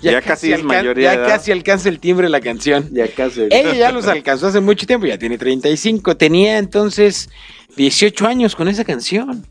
[0.00, 2.88] Ya casi es mayoría Ya casi alcanza el timbre la canción.
[2.92, 3.42] Ya casi.
[3.50, 6.16] Ella ya los alcanzó hace mucho tiempo, ya tiene 35.
[6.16, 7.28] Tenía entonces
[7.76, 9.44] 18 años con esa canción.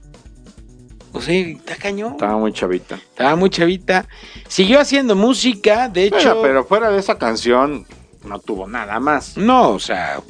[1.12, 2.14] O sea, está cañón.
[2.14, 2.96] Estaba muy chavita.
[2.96, 4.06] Estaba muy chavita.
[4.48, 6.18] Siguió haciendo música, de hecho.
[6.18, 7.86] Bueno, pero fuera de esa canción,
[8.26, 9.36] no tuvo nada más.
[9.38, 10.22] No, o sea,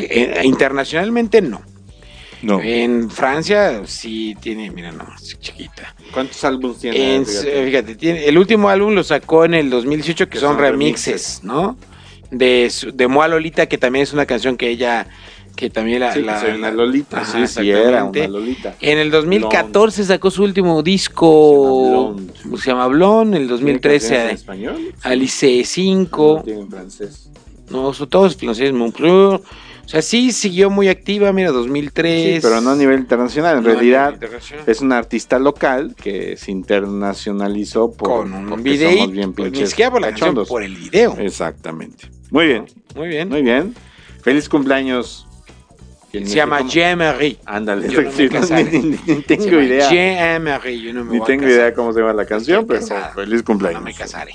[0.00, 1.60] eh, internacionalmente no.
[2.42, 2.60] No.
[2.60, 5.94] En Francia sí tiene, mira, no, es chiquita.
[6.12, 7.14] ¿Cuántos álbumes tiene?
[7.16, 7.64] En- Fíjate.
[7.66, 11.40] fíjate, tiene, el último álbum lo sacó en el 2018, que Que son son remixes,
[11.44, 11.76] ¿no?
[12.32, 15.06] De, su- de Moa Lolita, que también es una canción que ella,
[15.56, 16.12] que también la...
[16.12, 17.20] Sí, la- soy una Lolita.
[17.20, 18.74] Ajá, sí, sí, era una Lolita.
[18.80, 22.16] En el 2014 sacó su último disco,
[22.58, 24.94] Se llama Blonde, en el ¿Tiene 2013 canciones en español?
[25.02, 27.30] Alice No, 5, tiene en francés.
[27.70, 29.40] no, son todos franceses, Montreux.
[29.84, 32.34] O sea, sí siguió muy activa, mira, 2003.
[32.34, 33.58] Sí, pero no a nivel internacional.
[33.58, 34.64] En No, realidad, internacional.
[34.68, 38.90] es una artista local que se internacionalizó por, con un video.
[39.34, 41.16] pues, ni siquiera por la canción, por el video.
[41.18, 42.08] Exactamente.
[42.30, 43.28] Muy bien, Muy bien.
[43.28, 43.74] muy bien.
[44.22, 45.26] Feliz cumpleaños.
[46.12, 46.60] ¿Quién Se llama.
[46.60, 47.38] Jean-Marie.
[47.46, 48.28] Ándale, Yo no sí,
[48.70, 49.88] ni, ni- ni Se tengo idea.
[49.90, 50.80] Jean-Marie.
[50.80, 51.54] Yo no me Ni voy a tengo casar.
[51.56, 52.82] idea cómo se llama la canción, pero
[53.14, 53.80] feliz cumpleaños.
[53.80, 54.34] No me casaré.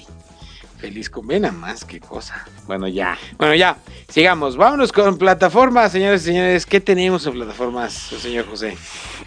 [0.79, 2.45] Feliz cumpleaños, nada más, qué cosa.
[2.67, 3.17] Bueno, ya.
[3.39, 3.77] Bueno, ya,
[4.09, 4.57] sigamos.
[4.57, 6.65] Vámonos con plataformas, señores y señores.
[6.67, 8.77] ¿Qué tenemos en plataformas, señor José?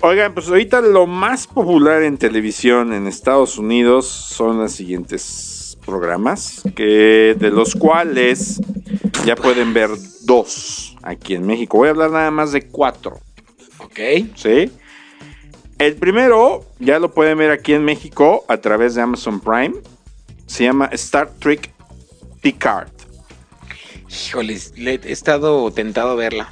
[0.01, 5.23] Oigan, pues ahorita lo más popular en televisión en Estados Unidos son los siguientes
[5.91, 8.61] programas, que de los cuales
[9.25, 9.91] ya pueden ver
[10.23, 11.77] dos aquí en México.
[11.79, 13.19] Voy a hablar nada más de cuatro,
[13.79, 13.99] Ok.
[14.37, 14.71] ¿sí?
[15.79, 19.75] El primero ya lo pueden ver aquí en México a través de Amazon Prime.
[20.47, 21.73] Se llama Star Trek
[22.43, 22.89] Picard.
[24.09, 26.51] Híjoles, le- he estado tentado a verla.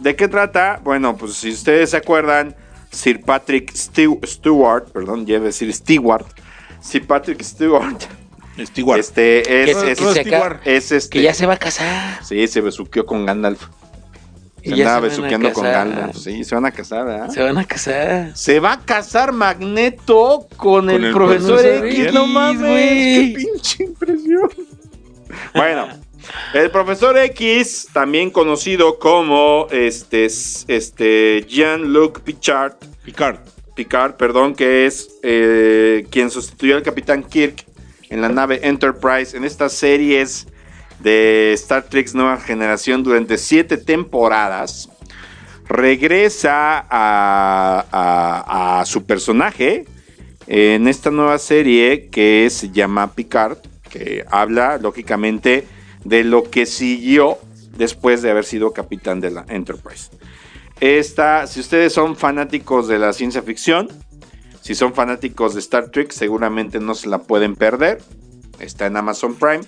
[0.00, 0.80] ¿De qué trata?
[0.82, 2.56] Bueno, pues si ustedes se acuerdan,
[2.90, 6.26] Sir Patrick Stew- Stewart, perdón, ya decir Stewart,
[6.82, 7.96] Sir Patrick Stewart,
[8.58, 9.00] Stewart.
[9.00, 12.22] este es, Que- es, que se acaba- es este, que ya se va a casar.
[12.24, 13.62] sí, se besuqueó con Gandalf,
[14.62, 15.88] se andaba se van a besuqueando con casar.
[15.88, 17.28] Gandalf, sí, se van a casar, ¿verdad?
[17.30, 18.36] Se van a casar.
[18.36, 23.32] Se va a casar Magneto con, el, el profesor, profesor X, X, no mames, güey.
[23.34, 24.50] qué pinche impresión.
[25.54, 25.88] Bueno,
[26.54, 33.38] el profesor X, también conocido como este, este Jean-Luc Picard, Picard.
[33.74, 37.64] Picard, perdón, que es eh, quien sustituyó al Capitán Kirk
[38.12, 40.46] en la nave Enterprise en estas series
[41.00, 44.90] de Star Trek Nueva Generación durante siete temporadas,
[45.66, 49.86] regresa a, su personaje
[50.46, 53.56] en esta nueva serie que se llama Picard,
[53.88, 55.66] que habla lógicamente
[56.04, 57.38] de lo que siguió
[57.78, 60.10] después de haber sido capitán de la Enterprise.
[60.80, 63.88] Esta, si ustedes son fanáticos de la ciencia ficción,
[64.62, 68.00] si son fanáticos de Star Trek, seguramente no se la pueden perder.
[68.58, 69.60] Está en Amazon Prime.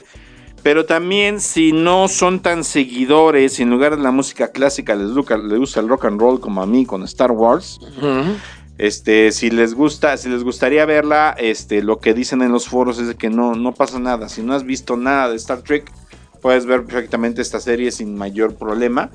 [0.63, 5.37] Pero también si no son tan seguidores, en lugar de la música clásica les, gusta-
[5.37, 7.81] les gusta el rock and roll como a mí con Star Wars,
[8.79, 12.99] este, si les gusta, si les gustaría verla, este, lo que dicen en los foros
[12.99, 14.29] es que no, no pasa nada.
[14.31, 15.93] Si no has visto nada de Star Trek,
[16.41, 19.11] puedes ver perfectamente esta serie sin mayor problema,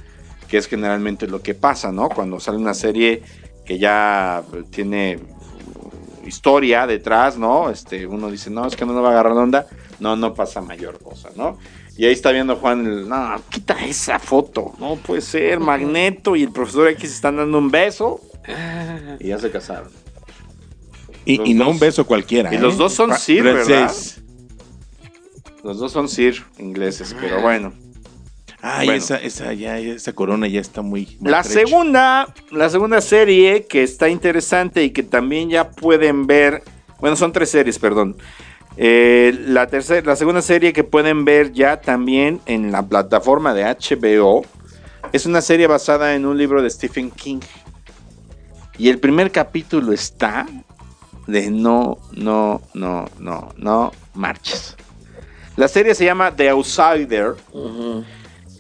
[0.50, 2.10] que es generalmente lo que pasa, ¿no?
[2.10, 3.24] Cuando sale una serie
[3.66, 5.20] que ya tiene
[6.26, 7.70] historia detrás, ¿no?
[7.70, 9.68] Este, uno dice, no, es que no lo va a agarrar la onda.
[10.00, 11.58] No, no pasa mayor cosa, ¿no?
[11.98, 16.44] Y ahí está viendo Juan, el, no, quita esa foto, no puede ser, Magneto y
[16.44, 18.22] el profesor X están dando un beso
[19.20, 19.90] y ya se casaron.
[21.26, 21.74] Y, no dos.
[21.74, 22.52] un beso cualquiera.
[22.54, 22.60] Y ¿eh?
[22.60, 23.92] los dos son Sir, ¿verdad?
[25.64, 27.74] Los dos son Sir ingleses, pero bueno.
[28.62, 28.98] Ay, Bueno.
[28.98, 31.18] esa, esa, ya, esa corona ya está muy.
[31.22, 36.64] La segunda, la segunda serie que está interesante y que también ya pueden ver,
[37.00, 38.18] bueno, son tres series, perdón.
[38.78, 43.64] Eh, la, tercera, la segunda serie que pueden ver ya también en la plataforma de
[43.64, 44.46] HBO
[45.12, 47.40] es una serie basada en un libro de Stephen King.
[48.78, 50.46] Y el primer capítulo está
[51.28, 54.76] de no, no, no, no, no marches.
[55.58, 57.36] La serie se llama The Outsider.
[57.52, 58.04] Ujú.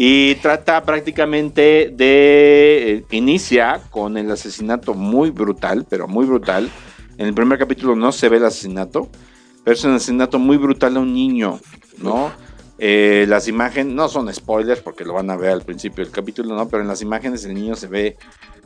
[0.01, 2.93] Y trata prácticamente de...
[2.93, 6.71] eh, inicia con el asesinato muy brutal, pero muy brutal.
[7.17, 9.09] En el primer capítulo no se ve el asesinato,
[9.65, 11.59] pero es un asesinato muy brutal a un niño,
[11.97, 12.31] ¿no?
[12.77, 16.55] Eh, las imágenes, no son spoilers porque lo van a ver al principio del capítulo,
[16.55, 16.69] ¿no?
[16.69, 18.15] Pero en las imágenes el niño se ve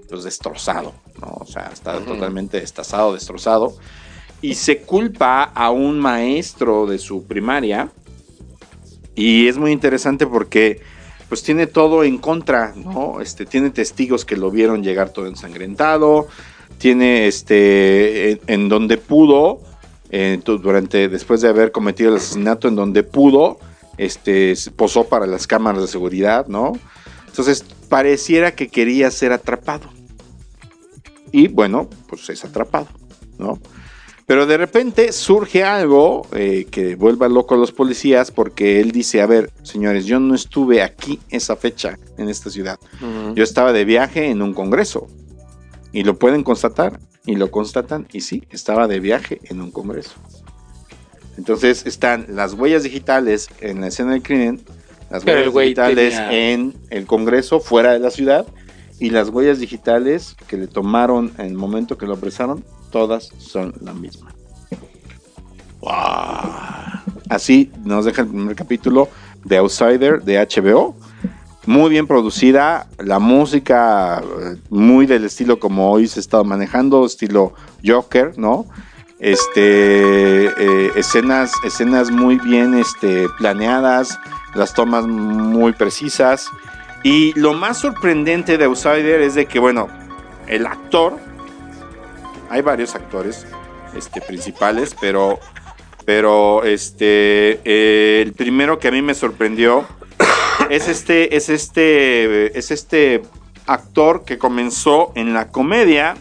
[0.07, 1.37] pues destrozado, ¿no?
[1.39, 3.75] O sea, está totalmente destazado, destrozado.
[4.39, 7.89] y se culpa a un maestro de su primaria.
[9.15, 10.81] Y es muy interesante porque
[11.33, 13.19] pues tiene todo en contra, ¿no?
[13.19, 16.27] Este, tiene testigos que lo vieron llegar todo ensangrentado,
[16.77, 19.59] tiene este, en, donde pudo,
[20.11, 23.57] eh, durante, después de haber cometido el asesinato, en donde pudo,
[23.97, 26.73] este, posó para las cámaras de seguridad, ¿no?
[27.25, 29.89] Entonces, pareciera que quería ser atrapado.
[31.31, 32.89] Y bueno, pues es atrapado,
[33.39, 33.57] ¿no?
[34.33, 39.21] Pero de repente surge algo eh, que vuelva loco a los policías porque él dice,
[39.21, 42.79] a ver, señores, yo no estuve aquí esa fecha en esta ciudad.
[43.35, 45.05] Yo estaba de viaje en un congreso.
[45.91, 46.99] Y lo pueden constatar.
[47.27, 48.07] Y lo constatan.
[48.11, 50.13] Y sí, estaba de viaje en un congreso.
[51.37, 54.61] Entonces están las huellas digitales en la escena del crimen.
[55.11, 58.47] Las Pero huellas digitales tenía- en el congreso fuera de la ciudad.
[58.99, 62.63] Y las huellas digitales que le tomaron en el momento que lo apresaron.
[62.93, 64.32] Todas son la misma.
[67.27, 69.10] Así nos deja el primer capítulo
[69.43, 70.95] de Outsider de HBO.
[71.65, 77.03] Muy bien producida, la música eh, muy del estilo como hoy se ha estado manejando,
[77.03, 77.53] estilo
[77.84, 78.67] Joker, ¿no?
[79.17, 84.19] Este, eh, escenas, escenas muy bien este, planeadas,
[84.53, 86.47] las tomas muy precisas.
[87.03, 89.88] Y lo más sorprendente de Outsider es de que, bueno,
[90.45, 91.17] el actor,
[92.53, 93.47] hay varios actores
[93.95, 95.39] este, principales, pero,
[96.05, 99.87] pero este, eh, el primero que a mí me sorprendió
[100.69, 103.23] es este, es este, es este
[103.65, 106.15] actor que comenzó en la comedia,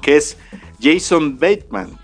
[0.00, 0.38] que es
[0.80, 1.98] Jason Bateman.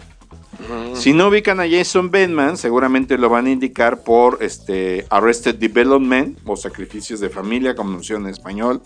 [0.94, 6.38] Si no ubican a Jason Bateman, seguramente lo van a indicar por este Arrested Development
[6.44, 8.83] o Sacrificios de Familia, como en español,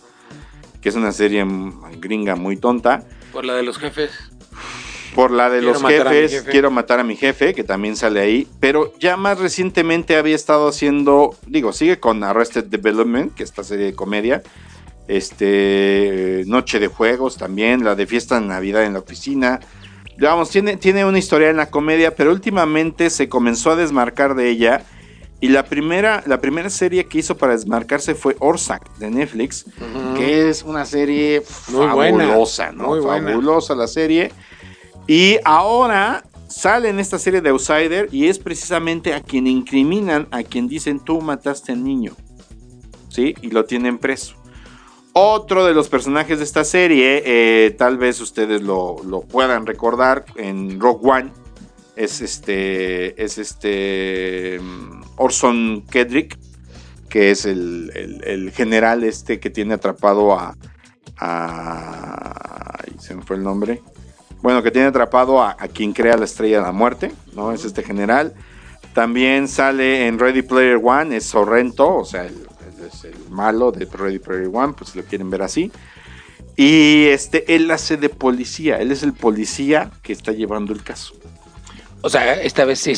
[0.80, 1.44] que es una serie
[2.00, 3.04] gringa muy tonta.
[3.36, 4.12] Por la de los jefes.
[5.14, 6.50] Por la de Quiero los jefes, jefe.
[6.50, 8.48] quiero matar a mi jefe, que también sale ahí.
[8.60, 13.62] Pero ya más recientemente había estado haciendo, digo, sigue con Arrested Development, que es esta
[13.62, 14.42] serie de comedia.
[15.06, 19.60] Este, Noche de Juegos también, la de Fiesta de Navidad en la oficina.
[20.18, 24.48] Vamos, tiene, tiene una historia en la comedia, pero últimamente se comenzó a desmarcar de
[24.48, 24.86] ella.
[25.40, 29.66] Y la primera, la primera serie que hizo para desmarcarse fue Orsac de Netflix,
[30.16, 32.88] que es una serie Muy buena, fabulosa, ¿no?
[32.88, 33.30] muy buena.
[33.30, 34.32] Fabulosa la serie.
[35.06, 40.42] Y ahora sale en esta serie de Outsider y es precisamente a quien incriminan, a
[40.42, 42.14] quien dicen tú mataste al niño.
[43.10, 43.34] ¿Sí?
[43.42, 44.36] Y lo tienen preso.
[45.12, 50.24] Otro de los personajes de esta serie, eh, tal vez ustedes lo, lo puedan recordar
[50.36, 51.30] en Rogue One,
[51.94, 56.38] es este, es este mm, Orson Kedrick,
[57.08, 60.56] que es el, el- general este que tiene atrapado a,
[61.18, 63.82] a- se me fue el nombre.
[64.42, 67.52] Bueno, que tiene atrapado a, quien crea la estrella de la muerte, ¿no?
[67.52, 68.34] Es este general.
[68.94, 72.46] También sale en Ready Player One, es Sorrento, o sea, el,
[72.86, 75.72] es el malo de Ready Player One, pues si lo quieren ver así.
[76.56, 81.14] Y este, él hace de policía, él es el policía que está llevando el caso.
[82.02, 82.92] O sea, esta vez sí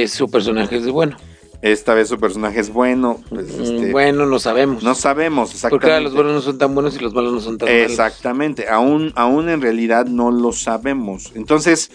[0.00, 1.16] es su personaje es bueno.
[1.60, 4.82] Esta vez su personaje es bueno, pues, Mm, este, Bueno, no sabemos.
[4.84, 5.70] no sabemos exactamente.
[5.80, 7.90] Porque ahora los buenos no son tan buenos y los malos no son tan malos.
[7.90, 11.32] Exactamente, aún, aún en realidad no lo sabemos.
[11.34, 11.90] Entonces,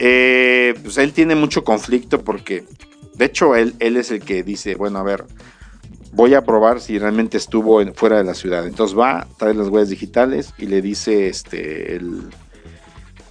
[0.00, 2.64] eh, pues él tiene mucho conflicto porque,
[3.14, 5.26] de hecho, él, él es el que dice, bueno, a ver,
[6.10, 8.66] voy a probar si realmente estuvo en- fuera de la ciudad.
[8.66, 12.24] Entonces va, trae las huellas digitales y le dice este el,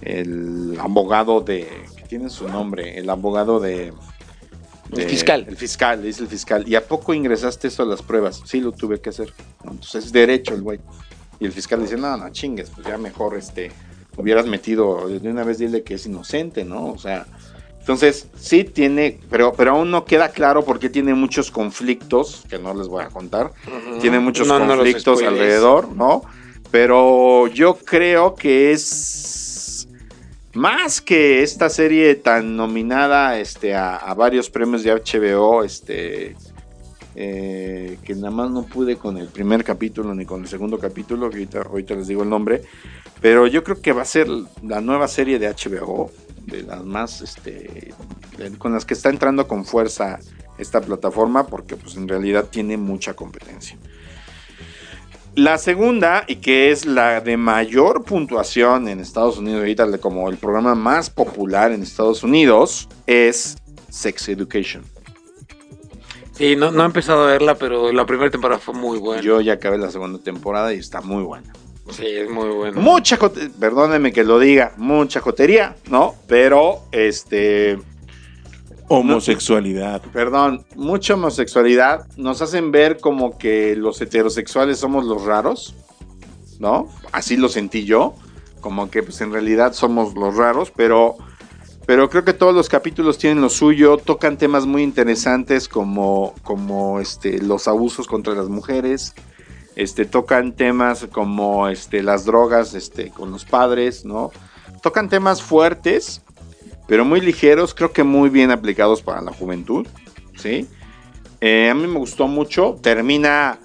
[0.00, 3.92] el abogado de, que tiene su nombre, el abogado de...
[4.92, 5.46] El fiscal.
[5.48, 6.68] El fiscal, le dice el fiscal.
[6.68, 8.42] ¿Y a poco ingresaste eso a las pruebas?
[8.44, 9.32] Sí, lo tuve que hacer.
[9.64, 10.80] Entonces es derecho el güey.
[11.40, 13.72] Y el fiscal dice, no, no chingues, pues ya mejor este,
[14.16, 16.92] hubieras metido, de una vez dile que es inocente, ¿no?
[16.92, 17.26] O sea,
[17.80, 22.74] entonces sí tiene, pero, pero aún no queda claro porque tiene muchos conflictos, que no
[22.74, 23.50] les voy a contar,
[24.00, 26.22] tiene muchos No, conflictos alrededor, ¿no?
[26.70, 29.41] Pero yo creo que es
[30.54, 36.36] más que esta serie tan nominada este, a, varios premios de HBO, este,
[37.14, 41.30] eh, que nada más no pude con el primer capítulo ni con el segundo capítulo,
[41.30, 42.62] que ahorita, les digo el nombre,
[43.20, 44.28] pero yo creo que va a ser
[44.62, 46.10] la nueva serie de HBO,
[46.46, 47.94] de las más, este,
[48.58, 50.18] con las que está entrando con fuerza
[50.58, 53.78] esta plataforma, porque pues en realidad tiene mucha competencia.
[55.34, 60.36] La segunda, y que es la de mayor puntuación en Estados Unidos, ahorita como el
[60.36, 63.56] programa más popular en Estados Unidos, es
[63.88, 64.84] Sex Education.
[66.32, 69.22] Sí, no, no he empezado a verla, pero la primera temporada fue muy buena.
[69.22, 71.50] Yo ya acabé la segunda temporada y está muy buena.
[71.90, 72.80] Sí, es muy bueno.
[72.80, 73.18] Mucha,
[73.58, 76.14] perdónenme que lo diga, mucha jotería, ¿no?
[76.26, 77.78] Pero, este,
[78.94, 80.02] Homosexualidad.
[80.12, 85.74] perdón, mucha homosexualidad nos hacen ver como que los heterosexuales somos los raros,
[86.58, 86.88] ¿no?
[87.10, 88.14] Así lo sentí yo,
[88.60, 91.16] como que pues en realidad somos los raros, pero,
[91.86, 97.00] pero creo que todos los capítulos tienen lo suyo, tocan temas muy interesantes como, como
[97.00, 99.14] este, los abusos contra las mujeres,
[99.74, 104.30] este, tocan temas como este, las drogas este, con los padres, ¿no?
[104.82, 106.22] Tocan temas fuertes,
[106.92, 109.86] pero muy ligeros, creo que muy bien aplicados para la juventud,
[110.36, 110.68] ¿sí?
[111.40, 113.58] Eh, a mí me gustó mucho, termina,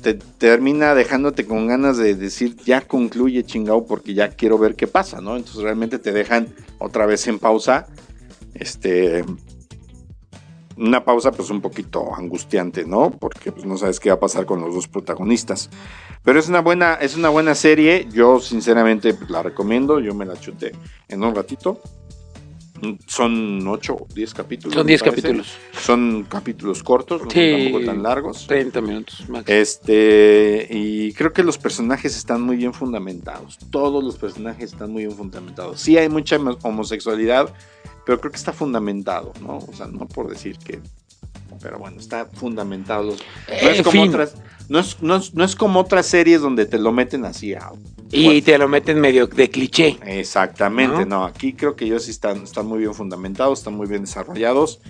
[0.00, 4.88] te- termina dejándote con ganas de decir, ya concluye chingao porque ya quiero ver qué
[4.88, 5.36] pasa, ¿no?
[5.36, 6.48] Entonces realmente te dejan
[6.80, 7.86] otra vez en pausa,
[8.54, 9.24] este,
[10.76, 13.12] una pausa pues un poquito angustiante, ¿no?
[13.12, 15.70] Porque pues, no sabes qué va a pasar con los dos protagonistas.
[16.24, 18.08] Pero es una buena, es una buena serie.
[18.12, 20.00] Yo sinceramente pues, la recomiendo.
[20.00, 20.72] Yo me la chuté
[21.06, 21.80] en un ratito.
[23.06, 24.74] Son 8 o 10 capítulos.
[24.74, 25.22] Son me 10 parece.
[25.22, 25.52] capítulos.
[25.80, 27.52] Son capítulos cortos, no Sí.
[27.64, 28.46] tampoco tan largos.
[28.46, 29.58] 30 minutos máximo.
[29.58, 33.58] Este, y creo que los personajes están muy bien fundamentados.
[33.70, 35.80] Todos los personajes están muy bien fundamentados.
[35.80, 37.52] Sí hay mucha homo- homosexualidad,
[38.04, 39.58] pero creo que está fundamentado, ¿no?
[39.58, 40.80] O sea, no por decir que.
[41.60, 43.14] Pero bueno, está fundamentado.
[43.62, 44.34] No, es como otras,
[44.68, 47.70] no, es, no es- no es como otras series donde te lo meten así a.
[48.12, 49.98] Y te lo meten medio de cliché.
[50.06, 51.20] Exactamente, ¿No?
[51.20, 51.24] no.
[51.24, 54.80] Aquí creo que ellos sí están, están muy bien fundamentados, están muy bien desarrollados.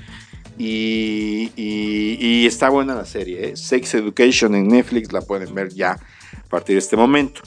[0.59, 3.49] Y, y- y está buena la serie.
[3.51, 3.57] ¿eh?
[3.57, 7.41] Sex Education en Netflix la pueden ver ya a partir de este momento.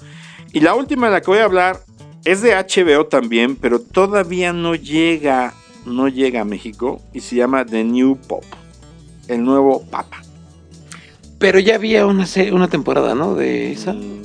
[0.53, 1.81] Y la última de la que voy a hablar
[2.23, 5.53] es de HBO también, pero todavía no llega,
[5.85, 8.43] no llega a México y se llama The New Pop,
[9.27, 10.21] el nuevo Papa.
[11.37, 13.35] Pero ya había una, una temporada, ¿no?
[13.35, 13.93] De esa.
[13.93, 14.24] Mm,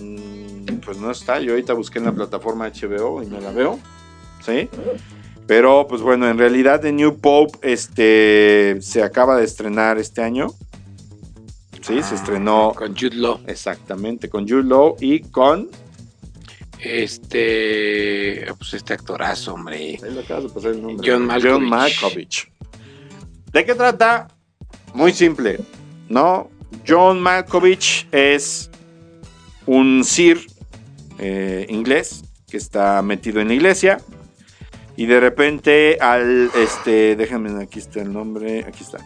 [0.84, 3.78] Pues no está, yo ahorita busqué en la plataforma HBO y no la veo,
[4.44, 4.68] ¿sí?
[5.46, 10.48] Pero pues bueno, en realidad The New Pope este, se acaba de estrenar este año,
[11.80, 12.02] ¿sí?
[12.02, 13.40] Se estrenó Con Jude Law.
[13.46, 15.68] exactamente con Jude Law y con...
[16.82, 18.46] Este.
[18.56, 19.76] Pues este actorazo, hombre.
[19.76, 21.06] ahí le acabas de pasar el nombre.
[21.06, 21.52] John Malkovich.
[21.52, 22.52] John Malkovich.
[23.52, 24.28] ¿De qué trata?
[24.94, 25.60] Muy simple,
[26.08, 26.50] ¿no?
[26.86, 28.70] John Malkovich es
[29.66, 30.46] un sir
[31.20, 34.00] eh, inglés que está metido en la iglesia.
[34.96, 38.98] Y de repente al este déjame aquí está el nombre aquí está.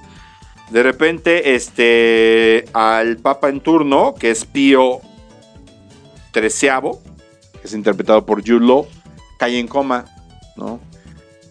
[0.71, 5.01] De repente este al papa en turno que es Pío
[6.33, 6.99] XIII
[7.61, 8.87] que es interpretado por Jude Law
[9.39, 10.07] cae en coma
[10.57, 10.81] no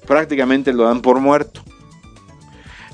[0.08, 1.62] prácticamente lo dan por muerto.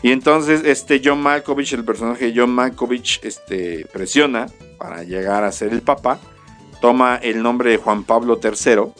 [0.01, 4.47] Y entonces este John Malkovich el personaje de John Malkovich este presiona
[4.77, 6.19] para llegar a ser el papa
[6.81, 8.91] toma el nombre de Juan Pablo III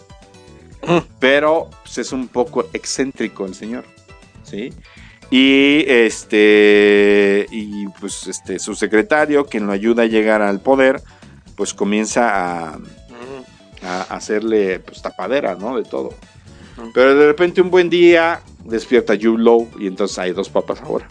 [1.19, 3.85] pero pues, es un poco excéntrico el señor,
[4.43, 4.73] ¿sí?
[5.31, 11.01] Y este y pues este su secretario, quien lo ayuda a llegar al poder,
[11.55, 12.79] pues comienza a,
[13.83, 15.77] a hacerle pues tapadera, ¿no?
[15.77, 16.13] De todo.
[16.93, 21.07] Pero de repente un buen día despierta Jude Law y entonces hay dos papas ahora.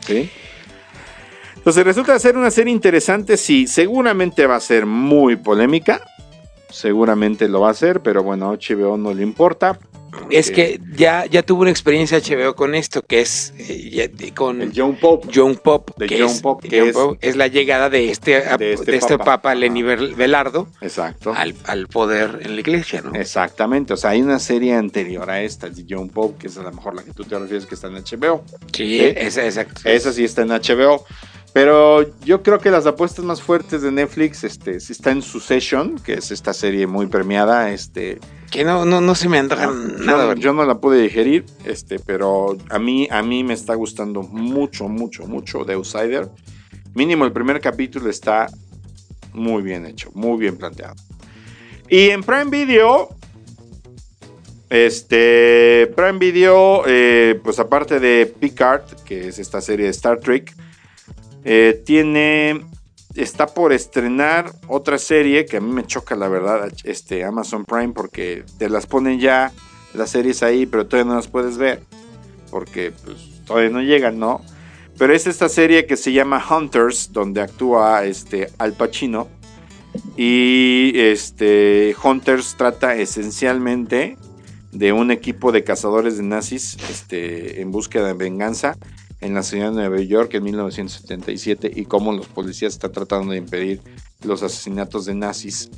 [0.00, 0.30] ¿Sí?
[1.66, 6.00] Entonces resulta ser una serie interesante, sí, seguramente va a ser muy polémica,
[6.70, 9.76] seguramente lo va a hacer, pero bueno, a HBO no le importa.
[10.30, 14.62] Es que ya, ya tuvo una experiencia HBO con esto, que es eh, ya con
[14.62, 17.34] el John Pope John Pop, De que, John es, Pop, que John es- Pop, es
[17.34, 19.24] la llegada de este, de este de este papa.
[19.42, 21.34] papa, Lenny Belardo Exacto.
[21.36, 23.12] al, al poder en la iglesia, ¿no?
[23.18, 26.62] Exactamente, o sea, hay una serie anterior a esta, de John Pope, que es a
[26.62, 28.44] lo mejor la que tú te refieres que está en HBO.
[28.72, 29.04] Sí, Sí.
[29.16, 29.80] esa, exacto.
[29.84, 31.04] Esa sí está en HBO.
[31.56, 36.12] Pero yo creo que las apuestas más fuertes de Netflix este, está en Succession, que
[36.12, 37.70] es esta serie muy premiada.
[37.70, 38.18] Este,
[38.50, 40.34] Que no, no, no se me antoja yo, nada.
[40.34, 44.86] yo no la pude digerir, este, pero a mí, a mí me está gustando mucho,
[44.86, 46.28] mucho, mucho The Outsider.
[46.92, 48.48] Mínimo el primer capítulo está
[49.32, 50.96] muy bien hecho, muy bien planteado.
[51.88, 53.08] Y en Prime Video,
[54.68, 60.54] este, Prime Video, eh, pues aparte de Picard, que es esta serie de Star Trek,
[61.48, 62.60] eh, tiene,
[63.14, 67.90] está por estrenar otra serie que a mí me choca la verdad, este Amazon Prime,
[67.90, 69.52] porque te las ponen ya
[69.94, 71.84] las series ahí, pero todavía no las puedes ver,
[72.50, 74.40] porque pues, todavía no llegan, ¿no?
[74.98, 79.28] Pero es esta serie que se llama Hunters, donde actúa este Al Pacino.
[80.16, 84.18] Y este Hunters trata esencialmente
[84.72, 88.76] de un equipo de cazadores de nazis este, en búsqueda de venganza
[89.20, 93.38] en la ciudad de Nueva York en 1977 y cómo los policías están tratando de
[93.38, 93.80] impedir
[94.24, 95.70] los asesinatos de nazis.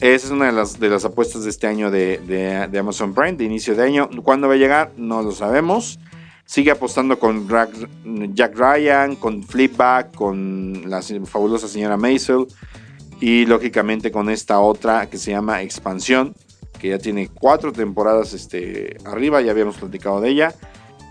[0.00, 3.44] Esa es una de las, de las apuestas de este año de, Amazon Prime, de
[3.44, 4.08] inicio de año.
[4.22, 4.92] ¿Cuándo va a llegar?
[4.96, 5.98] No lo sabemos.
[6.44, 7.48] Sigue apostando con
[8.34, 12.46] Jack Ryan, con Flipback, con la fabulosa señora Maisel
[13.20, 16.34] y lógicamente con esta otra que se llama Expansión,
[16.78, 20.54] que ya tiene cuatro temporadas este, arriba, ya habíamos platicado de ella,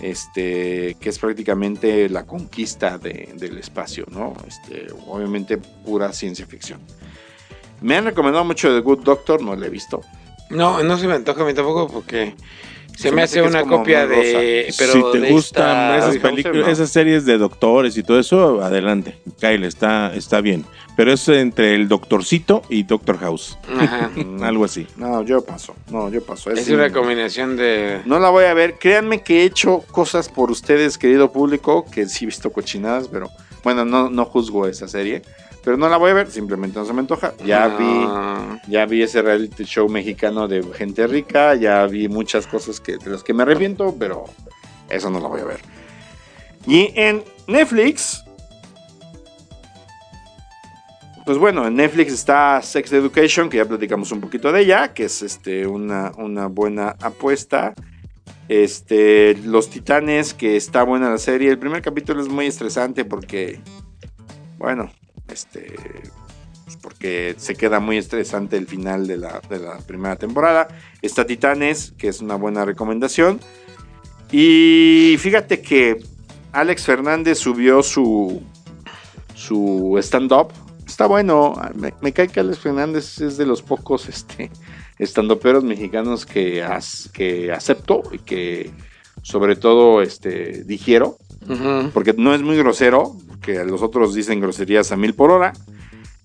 [0.02, 4.36] este, que es prácticamente la conquista de- del espacio, ¿no?
[4.48, 6.80] Este, obviamente pura ciencia ficción.
[7.82, 10.02] Me han recomendado mucho The Good Doctor, no la he visto.
[10.50, 12.34] No, no se me antoja a mí tampoco porque
[12.98, 14.74] se, Se me hace una copia de.
[14.78, 16.72] Pero si te de gustan esta- esas películas, ¿no?
[16.72, 19.18] esas series de doctores y todo eso, adelante.
[19.40, 20.66] Kyle, está, está bien.
[20.96, 23.56] Pero es entre el Doctorcito y Doctor House.
[23.72, 24.10] Ajá.
[24.42, 24.88] Algo así.
[24.98, 26.50] No, yo paso, no, yo paso.
[26.50, 28.02] Es una combinación de.
[28.06, 28.80] No la voy a ver.
[28.80, 33.30] Créanme que he hecho cosas por ustedes, querido público, que sí he visto cochinadas, pero
[33.64, 35.22] bueno, no, no juzgo esa serie.
[35.68, 37.34] Pero no la voy a ver, simplemente no se me antoja.
[37.46, 42.48] Ya vi Ah, Ya vi ese reality show mexicano de gente rica, ya vi muchas
[42.48, 44.24] cosas que, de las que me arrepiento, pero
[44.88, 45.60] eso no lo voy a ver.
[46.66, 48.24] Y en Netflix,
[51.26, 55.04] pues bueno, en Netflix está Sex Education, que ya platicamos un poquito de ella, que
[55.04, 57.74] es este, una, una buena apuesta.
[58.48, 61.50] Este, Los Titanes, que está buena la serie.
[61.50, 63.60] El primer capítulo es muy estresante porque,
[64.58, 64.90] bueno,
[65.30, 65.76] este,
[66.66, 70.68] pues porque se queda muy estresante el final de la, de la primera temporada.
[71.02, 73.40] Está Titanes, que es una buena recomendación.
[74.32, 76.04] Y fíjate que
[76.52, 78.42] Alex Fernández subió su,
[79.36, 80.50] su stand-up.
[80.86, 84.50] Está bueno, me, me cae que Alex Fernández es de los pocos este,
[85.00, 88.72] estandoperos mexicanos que, as- que acepto y que
[89.22, 91.18] sobre todo este, digiero
[91.94, 95.54] porque no es muy grosero, que los otros dicen groserías a mil por hora.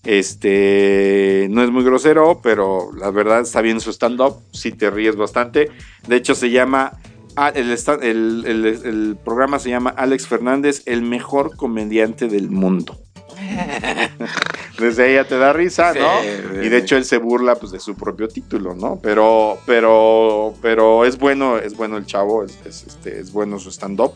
[0.04, 5.16] Este no es muy grosero, pero la verdad está bien su stand-up, sí te ríes
[5.16, 5.70] bastante.
[6.08, 6.92] De hecho, se llama.
[7.36, 7.70] ah, El,
[8.02, 12.98] el- el- el programa se llama Alex Fernández, el mejor comediante del mundo.
[14.78, 16.20] Desde ahí ya te da risa, ¿no?
[16.22, 16.28] Sí,
[16.66, 18.98] y de hecho él se burla pues de su propio título, ¿no?
[19.02, 23.70] Pero, pero, pero es bueno, es bueno el chavo, es, es, este, es bueno su
[23.70, 24.12] stand-up.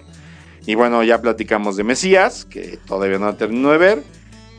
[0.67, 4.03] Y bueno, ya platicamos de Mesías, que todavía no terminó de ver.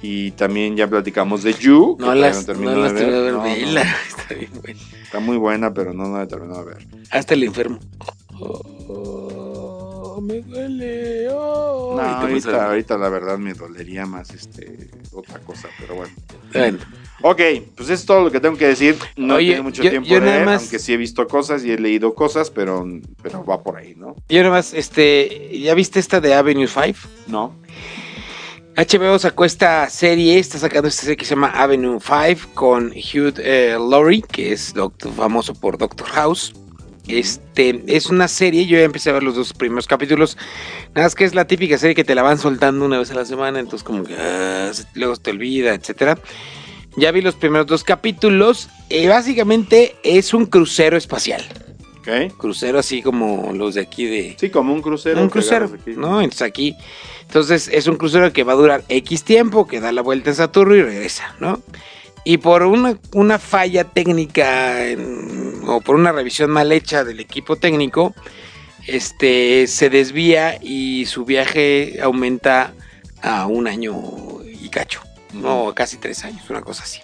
[0.02, 3.18] Y también ya platicamos de You, que No todavía las, terminó no las de terminé
[3.18, 3.34] de ver.
[3.34, 3.46] No, no.
[4.08, 4.78] Está bien, güey.
[5.02, 6.88] está muy buena, pero no, no la he terminado de ver.
[7.10, 7.80] Hasta el enfermo.
[8.40, 9.27] Oh,
[10.28, 11.28] me duele.
[11.32, 11.96] oh.
[11.98, 12.02] No,
[12.62, 16.14] ahorita, la verdad me dolería más este otra cosa, pero bueno.
[16.54, 16.78] Bueno,
[17.24, 17.42] Ok,
[17.76, 18.96] pues es todo lo que tengo que decir.
[19.16, 21.72] No Oye, tengo mucho yo- tiempo yo de más- aunque sí he visto cosas y
[21.72, 22.86] he leído cosas, pero,
[23.24, 24.16] pero va por ahí, ¿no?
[24.30, 27.00] y ahora más, este, ¿ya viste esta de Avenue 5?
[27.28, 27.56] No.
[28.76, 33.34] HBO sacó esta serie, está sacando esta serie que se llama Avenue 5 con Hugh
[33.40, 36.54] eh, Laurie, que es doctor, famoso por Doctor House.
[37.08, 40.38] Este es una serie, yo ya empecé a ver los dos primeros capítulos.
[40.94, 43.16] Nada más que es la típica serie que te la van soltando una vez a
[43.16, 46.18] la semana, entonces como que ah, luego se te olvida, etcétera.
[46.98, 48.70] Ya vi los primeros dos capítulos.
[48.90, 51.44] y básicamente es un crucero espacial.
[52.00, 52.34] Ok.
[52.38, 55.22] Crucero así como los de aquí de, Sí, como un crucero.
[55.22, 55.70] un crucero.
[55.96, 56.22] ¿no?
[56.22, 56.76] Entonces aquí,
[57.22, 60.36] entonces es un crucero que va a durar X tiempo, que da la vuelta en
[60.38, 61.62] Saturno y regresa, ¿no?
[62.30, 67.56] Y por una, una falla técnica en- o por una revisión mal hecha del equipo
[67.56, 68.14] técnico,
[68.86, 72.74] este se desvía y su viaje aumenta
[73.22, 73.96] a un año
[74.44, 75.02] y cacho,
[75.34, 77.00] no, casi tres años, una cosa así.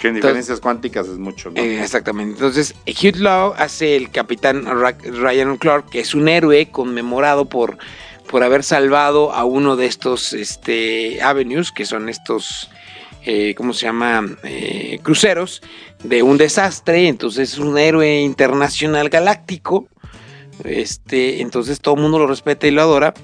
[0.00, 1.60] Que en diferencias cuánticas es mucho, ¿no?
[1.60, 2.34] Eh, exactamente.
[2.34, 7.78] Entonces, Hugh Law hace el capitán Ryan Clark, que es un héroe conmemorado por,
[8.28, 12.70] por haber salvado a uno de estos este, avenues, que son estos,
[13.24, 14.26] eh, ¿cómo se llama?
[14.44, 15.62] Eh, cruceros,
[16.04, 17.08] de un desastre.
[17.08, 19.88] Entonces, es un héroe internacional galáctico.
[20.64, 23.14] Este, entonces, todo el mundo lo respeta y lo adora.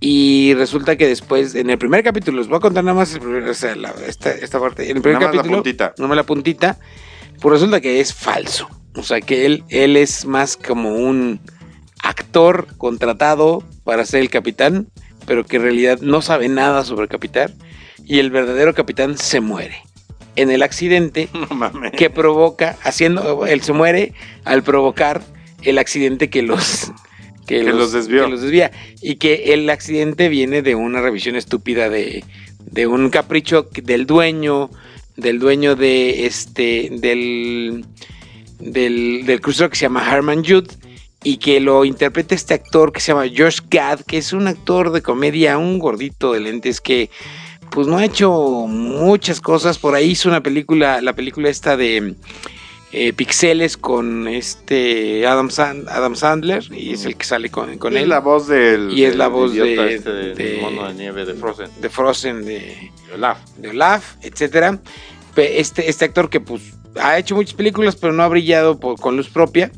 [0.00, 3.54] Y resulta que después, en el primer capítulo, les voy a contar nada más o
[3.54, 4.90] sea, la- esta, esta parte.
[4.90, 5.94] En el primer Nada más la capítulo, puntita.
[5.98, 6.78] no me la puntita,
[7.40, 8.68] pues resulta que es falso.
[8.94, 11.40] O sea, que él, él es más como un
[12.02, 14.88] actor contratado para ser el capitán,
[15.26, 17.54] pero que en realidad no sabe nada sobre el capitán.
[18.08, 19.82] Y el verdadero capitán se muere
[20.36, 21.92] en el accidente No mames.
[21.92, 24.12] que provoca, haciendo, él se muere
[24.44, 25.22] al provocar
[25.62, 26.92] el accidente que los
[27.46, 28.24] Que los desvió.
[28.24, 28.72] que los desvía.
[29.00, 32.24] Y que el accidente viene de una revisión estúpida de,
[32.60, 34.68] de un capricho del dueño,
[35.16, 37.84] del dueño de este, del,
[38.58, 40.68] del, del crucero que se llama Herman Judd.
[41.22, 44.90] Y que lo interpreta este actor que se llama Josh Gad, que es un actor
[44.90, 47.10] de comedia, un gordito de lentes que
[47.76, 48.32] pues no ha hecho
[48.66, 49.76] muchas cosas.
[49.78, 52.14] Por ahí hizo una película, la película esta de
[52.92, 57.92] eh, Pixeles con este Adam, Sand- Adam Sandler y es el que sale con, con
[57.92, 58.08] Y es él.
[58.08, 58.90] la voz del.
[58.98, 61.68] Y es la voz de- este del de- mono de nieve de Frozen.
[61.78, 63.40] de Frozen, de, Olaf.
[63.58, 64.78] de Olaf, etcétera.
[65.36, 66.62] Este, este actor que pues
[66.98, 69.70] ha hecho muchas películas, pero no ha brillado por- con luz propia.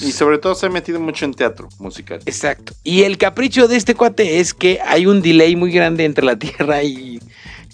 [0.00, 2.20] Y sobre todo se ha metido mucho en teatro musical.
[2.24, 2.72] Exacto.
[2.84, 6.38] Y el capricho de este cuate es que hay un delay muy grande entre la
[6.38, 7.18] Tierra y,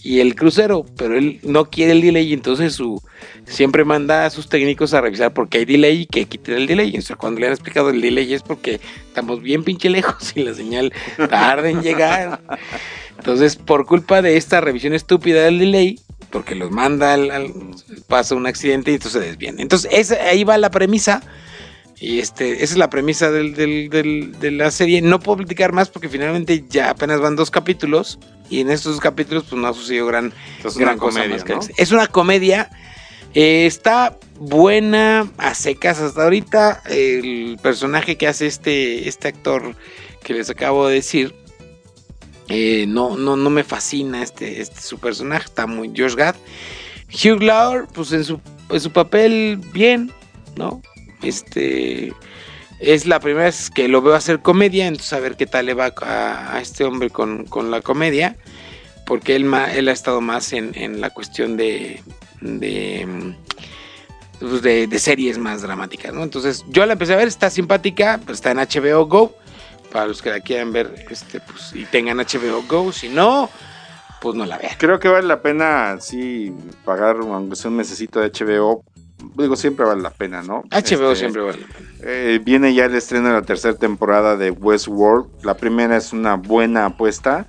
[0.06, 3.02] y el crucero, pero él no quiere el delay entonces su
[3.46, 6.66] siempre manda a sus técnicos a revisar por qué hay delay y que quiten el
[6.66, 6.96] delay.
[6.96, 10.42] O sea, cuando le han explicado el delay es porque estamos bien pinche lejos y
[10.44, 10.92] la señal
[11.28, 12.40] tarda en llegar.
[13.18, 15.98] Entonces, por culpa de esta revisión estúpida del delay,
[16.30, 17.52] porque los manda al, al-
[18.08, 19.58] pasa un accidente y entonces se desvían.
[19.60, 21.22] Entonces, esa- ahí va la premisa.
[21.98, 25.00] Y este, esa es la premisa del- del- del- de la serie.
[25.00, 28.18] No puedo platicar más porque finalmente ya apenas van dos capítulos.
[28.50, 31.44] Y en estos dos capítulos, pues no ha sucedido gran, Entonces, gran cosa comedia, más
[31.44, 31.60] que ¿no?
[31.60, 31.70] eso.
[31.76, 32.70] Es una comedia.
[33.34, 36.82] eh, está buena a secas hasta ahorita.
[36.88, 39.74] El personaje que hace este, este actor
[40.22, 41.34] que les acabo de decir.
[42.48, 45.46] eh, no, no, no me fascina este, este su personaje.
[45.46, 46.36] Está muy Josh Gad.
[47.08, 48.40] Hugh Lauer, pues en su,
[48.70, 50.12] en su papel, bien,
[50.56, 50.80] ¿no?
[51.22, 52.12] Este
[52.78, 55.74] es la primera vez que lo veo hacer comedia, entonces a ver qué tal le
[55.74, 58.36] va a, este hombre con, con la comedia,
[59.06, 62.02] porque él, él ha estado más en, en la cuestión de,
[62.40, 63.34] de,
[64.40, 66.22] pues, de, de series más dramáticas, ¿no?
[66.22, 69.34] Entonces yo la empecé a ver, está simpática, pues está en HBO Go,
[69.90, 73.48] para los que la quieran ver, este, pues, y tengan HBO Go, si no,
[74.20, 74.74] pues no la vean.
[74.78, 76.52] Creo que vale la pena, sí,
[76.84, 78.84] pagar aunque sea un mesecito de HBO.
[79.36, 80.62] Digo, siempre vale la pena, ¿no?
[80.70, 81.88] HBO Este, siempre vale la pena.
[82.02, 85.26] eh, viene ya el estreno de la tercera temporada de Westworld.
[85.42, 87.46] La primera es una buena apuesta.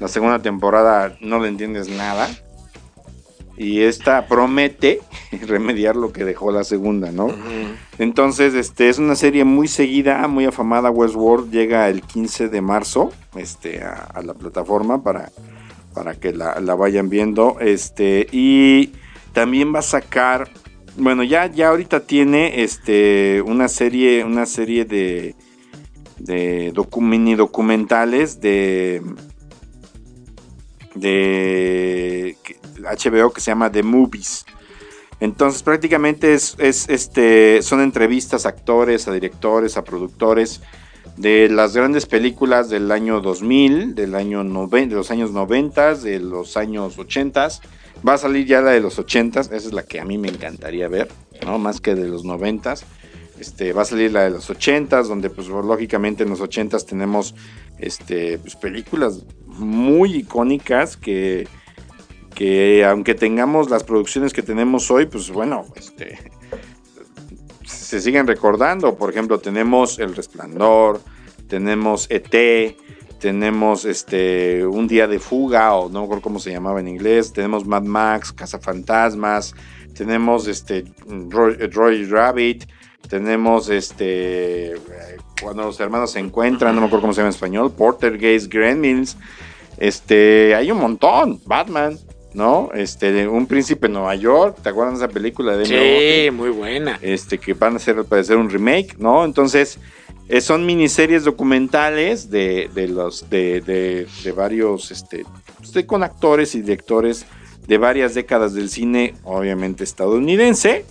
[0.00, 2.28] La segunda temporada no le entiendes nada.
[3.56, 5.00] Y esta promete
[5.46, 7.28] remediar lo que dejó la segunda, ¿no?
[7.98, 10.90] Entonces, este es una serie muy seguida, muy afamada.
[10.90, 15.30] Westworld llega el 15 de marzo este, a, a la plataforma para,
[15.94, 17.58] para que la, la vayan viendo.
[17.60, 18.92] Este, y
[19.32, 20.48] también va a sacar,
[20.96, 25.34] bueno, ya, ya ahorita tiene este, una serie, una serie de,
[26.18, 29.02] de mini documentales de
[30.94, 32.36] de
[32.78, 34.46] HBO que se llama The Movies.
[35.20, 40.60] Entonces prácticamente es, es, este, son entrevistas a actores, a directores, a productores
[41.16, 46.56] de las grandes películas del año 2000, del año de los años 90, de los
[46.56, 47.48] años 80.
[48.06, 50.28] Va a salir ya la de los 80, esa es la que a mí me
[50.28, 51.08] encantaría ver,
[51.44, 51.58] ¿no?
[51.58, 52.74] más que de los 90.
[53.38, 57.34] Este, va a salir la de los 80, donde pues lógicamente en los 80 tenemos
[57.78, 61.48] este, pues, películas muy icónicas que,
[62.34, 66.30] que aunque tengamos las producciones que tenemos hoy, pues bueno, este,
[67.64, 68.96] se siguen recordando.
[68.96, 71.00] Por ejemplo, tenemos El Resplandor,
[71.48, 72.76] tenemos ET,
[73.24, 77.32] tenemos este Un Día de Fuga, o no me acuerdo cómo se llamaba en inglés,
[77.32, 79.54] tenemos Mad Max, Cazafantasmas,
[79.96, 80.84] tenemos este
[81.30, 82.64] Roy, Roy Rabbit,
[83.08, 84.74] tenemos este
[85.40, 89.16] cuando los hermanos se encuentran, no me acuerdo cómo se llama en español, Portergeist, Gremlins,
[89.78, 91.98] este, hay un montón, Batman,
[92.34, 92.68] ¿no?
[92.74, 96.98] Este, un príncipe en Nueva York, ¿te acuerdas de esa película de Sí, muy buena.
[97.00, 99.24] este, que van a ser al parecer un remake, ¿no?
[99.24, 99.78] Entonces,
[100.28, 105.24] eh, son miniseries documentales de, de los de, de- de varios, este,
[105.58, 107.26] pues, con actores y directores
[107.66, 110.84] de varias décadas del cine, obviamente estadounidense,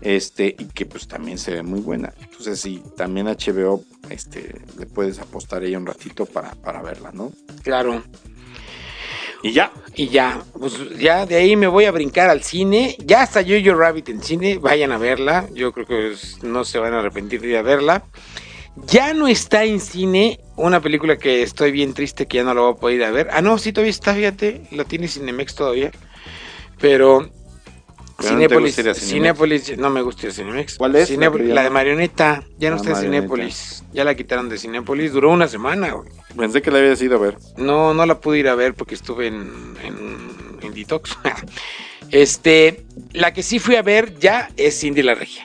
[0.00, 2.12] este, y que pues también se ve muy buena.
[2.22, 7.32] Entonces, sí, también HBO, este, le puedes apostar ahí un ratito para, para verla, ¿no?
[7.62, 8.02] Claro.
[9.42, 9.70] Y ya.
[9.94, 12.96] Y ya, pues ya de ahí me voy a brincar al cine.
[13.04, 15.46] Ya está Jojo Rabbit en cine, vayan a verla.
[15.54, 18.04] Yo creo que no se van a arrepentir de ir a verla.
[18.84, 22.60] Ya no está en cine una película que estoy bien triste que ya no la
[22.60, 23.28] voy a poder ir a ver.
[23.32, 24.62] Ah, no, sí, todavía está, fíjate.
[24.70, 25.90] La tiene Cinemex todavía.
[26.80, 27.30] Pero.
[28.18, 28.30] Pero
[28.94, 30.76] Cinépolis, no me gusta Cinemex.
[30.78, 31.10] ¿Cuál es?
[31.10, 32.96] Cinépolis- ¿La de Marioneta, ya no está en.
[32.96, 33.84] Cinépolis.
[33.92, 36.08] Ya la quitaron de Cinépolis, duró una semana, güey.
[36.36, 37.36] Pensé que la habías ido a ver.
[37.58, 41.16] No, no la pude ir a ver porque estuve en, en, en detox.
[42.10, 45.44] este, la que sí fui a ver ya es Cindy la Regia.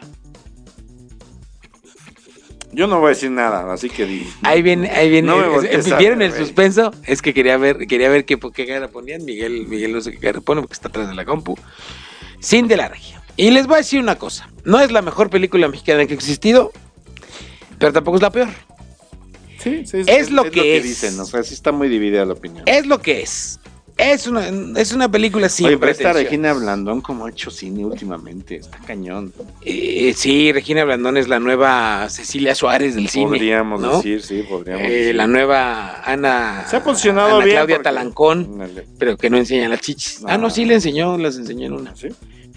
[2.73, 4.25] Yo no voy a decir nada, así que di.
[4.43, 5.27] Ahí viene, ahí viene.
[5.27, 6.93] No es- ¿Vieron el suspenso?
[7.05, 9.25] Es que quería ver, quería ver qué, qué cara ponían.
[9.25, 11.57] Miguel, Miguel no sé qué cara pone porque está atrás de la compu.
[12.41, 13.21] Cindy la Regia.
[13.37, 14.49] Y les voy a decir una cosa.
[14.63, 16.71] No es la mejor película mexicana que ha existido,
[17.77, 18.49] pero tampoco es la peor.
[19.59, 20.83] Sí, sí, Es lo que es.
[20.83, 22.63] dicen, o sea, sí está muy dividida la opinión.
[22.65, 23.59] Es lo que es.
[23.97, 24.47] Es una,
[24.79, 26.13] es una película sin Oye, pero esta.
[26.13, 29.31] Regina Blandón como ha hecho cine últimamente, está cañón.
[29.63, 33.27] Eh, sí, Regina Blandón es la nueva Cecilia Suárez del cine.
[33.27, 33.97] podríamos ¿no?
[33.97, 35.15] decir, sí, podríamos Eh, decir.
[35.15, 36.65] la nueva Ana.
[36.67, 37.57] Se ha posicionado Ana bien.
[37.57, 38.61] Claudia porque- Talancón,
[38.97, 40.21] pero que no enseña las chichis.
[40.27, 41.95] Ah, no, sí le enseñó, las enseñó en una.
[41.95, 42.07] ¿Sí?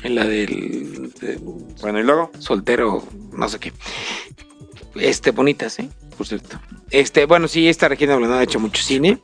[0.02, 1.38] En la del de-
[1.82, 2.30] Bueno, y luego.
[2.38, 3.72] soltero, no sé qué.
[4.94, 5.88] Este, bonitas, ¿eh?
[6.16, 6.58] Por cierto.
[6.90, 9.18] Este, bueno, sí, esta Regina Blandón ha hecho mucho cine.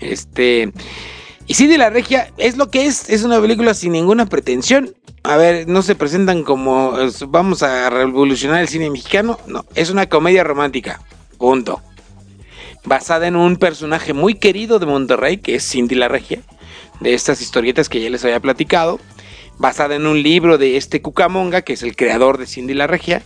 [0.00, 0.72] Este.
[1.48, 4.94] Y de la regia, es lo que es, es una película sin ninguna pretensión.
[5.22, 6.96] A ver, no se presentan como
[7.28, 9.38] vamos a revolucionar el cine mexicano.
[9.46, 11.00] No, es una comedia romántica.
[11.38, 11.80] Punto.
[12.84, 16.40] Basada en un personaje muy querido de Monterrey, que es Cindy la Regia,
[17.00, 18.98] de estas historietas que ya les había platicado.
[19.58, 23.22] Basada en un libro de este Cucamonga, que es el creador de Cindy la Regia.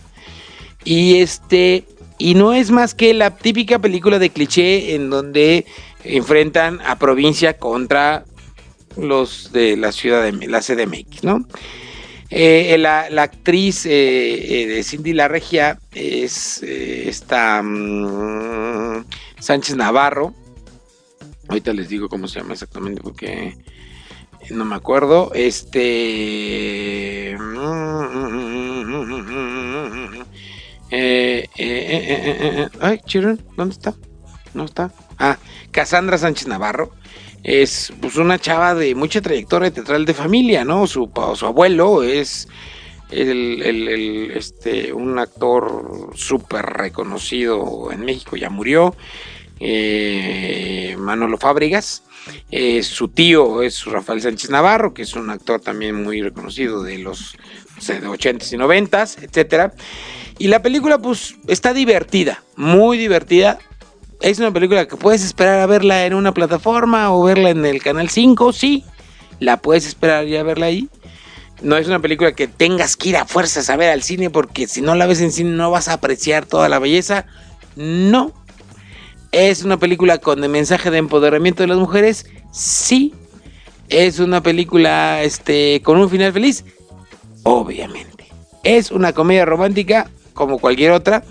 [0.83, 1.85] Y este.
[2.17, 5.65] Y no es más que la típica película de cliché en donde
[6.03, 8.25] enfrentan a provincia contra
[8.97, 11.45] los de la ciudad de la CDMX, ¿no?
[12.29, 19.05] Eh, la, la actriz eh, eh, de Cindy La Regia es eh, esta mm,
[19.39, 20.33] Sánchez Navarro.
[21.49, 23.57] Ahorita les digo cómo se llama exactamente porque
[24.49, 25.31] no me acuerdo.
[25.33, 27.31] Este.
[27.31, 27.37] Eh,
[30.93, 32.69] eh, eh, eh, eh, eh.
[32.79, 33.93] Ay, Chiron, ¿dónde está?
[34.53, 34.93] No está.
[35.17, 35.37] Ah,
[35.71, 36.91] Cassandra Sánchez Navarro.
[37.43, 40.85] Es pues una chava de mucha trayectoria teatral de familia, ¿no?
[40.85, 42.47] Su, su abuelo es
[43.09, 48.95] el, este, un actor súper reconocido en México, ya murió.
[49.59, 52.03] eh, Manolo Fábregas.
[52.51, 56.99] Eh, su tío es Rafael Sánchez Navarro, que es un actor también muy reconocido de
[56.99, 57.35] los
[57.87, 59.73] de 80s y 90s, etcétera.
[60.37, 63.59] Y la película, pues, está divertida, muy divertida.
[64.21, 67.81] Es una película que puedes esperar a verla en una plataforma o verla en el
[67.81, 68.83] canal 5, sí.
[69.39, 70.87] La puedes esperar ya a verla ahí.
[71.63, 74.67] No es una película que tengas que ir a fuerzas a ver al cine porque
[74.67, 77.25] si no la ves en cine no vas a apreciar toda la belleza.
[77.75, 78.31] No.
[79.31, 82.27] Es una película con el mensaje de empoderamiento de las mujeres.
[82.51, 83.15] Sí.
[83.89, 86.63] Es una película este, con un final feliz.
[87.41, 88.27] Obviamente.
[88.63, 91.23] Es una comedia romántica como cualquier otra.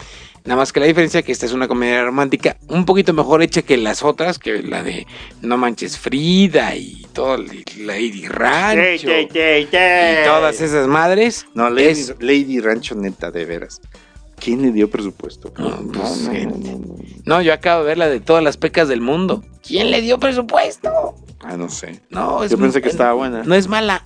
[0.45, 3.43] Nada más que la diferencia es que esta es una comedia romántica un poquito mejor
[3.43, 5.07] hecha que las otras, que la de
[5.43, 9.67] No Manches Frida y todo, Lady Rancho y
[10.25, 11.47] todas esas madres.
[11.55, 13.81] No, Lady, Es- Lady Rancho neta, de veras.
[14.39, 15.53] ¿Quién le dio presupuesto?
[15.59, 16.79] No, pues, gente.
[17.27, 19.45] No, yo acabo de ver la de todas las pecas del mundo.
[19.63, 21.15] ¿Quién le dio presupuesto?
[21.41, 22.01] Ah, no sé.
[22.09, 23.43] No, es Yo pensé que estaba buena.
[23.45, 24.03] No es mala.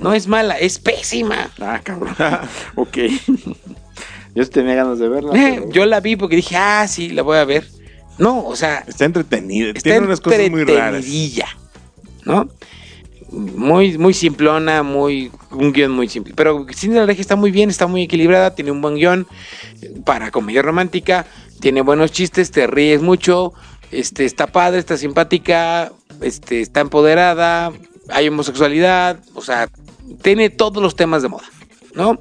[0.00, 1.50] No es mala, es pésima.
[1.60, 2.16] Ah, cabrón.
[2.76, 2.96] ok.
[4.36, 5.32] Yo tenía ganas de verla.
[5.32, 7.66] Eh, pero- yo la vi porque dije, ah, sí, la voy a ver.
[8.18, 9.68] No, o sea, Está entretenida.
[9.68, 11.04] está Tiene unas cosas muy raras.
[12.24, 12.48] ¿no?
[13.30, 16.34] Muy, muy simplona, muy, un guion muy simple.
[16.36, 19.26] Pero Cindy la Regia está muy bien, está muy equilibrada, tiene un buen guion
[20.04, 21.26] para comedia romántica,
[21.60, 23.52] tiene buenos chistes, te ríes mucho,
[23.90, 27.72] este, está padre, está simpática, este, está empoderada,
[28.10, 29.68] hay homosexualidad, o sea,
[30.22, 31.44] tiene todos los temas de moda,
[31.94, 32.20] ¿no?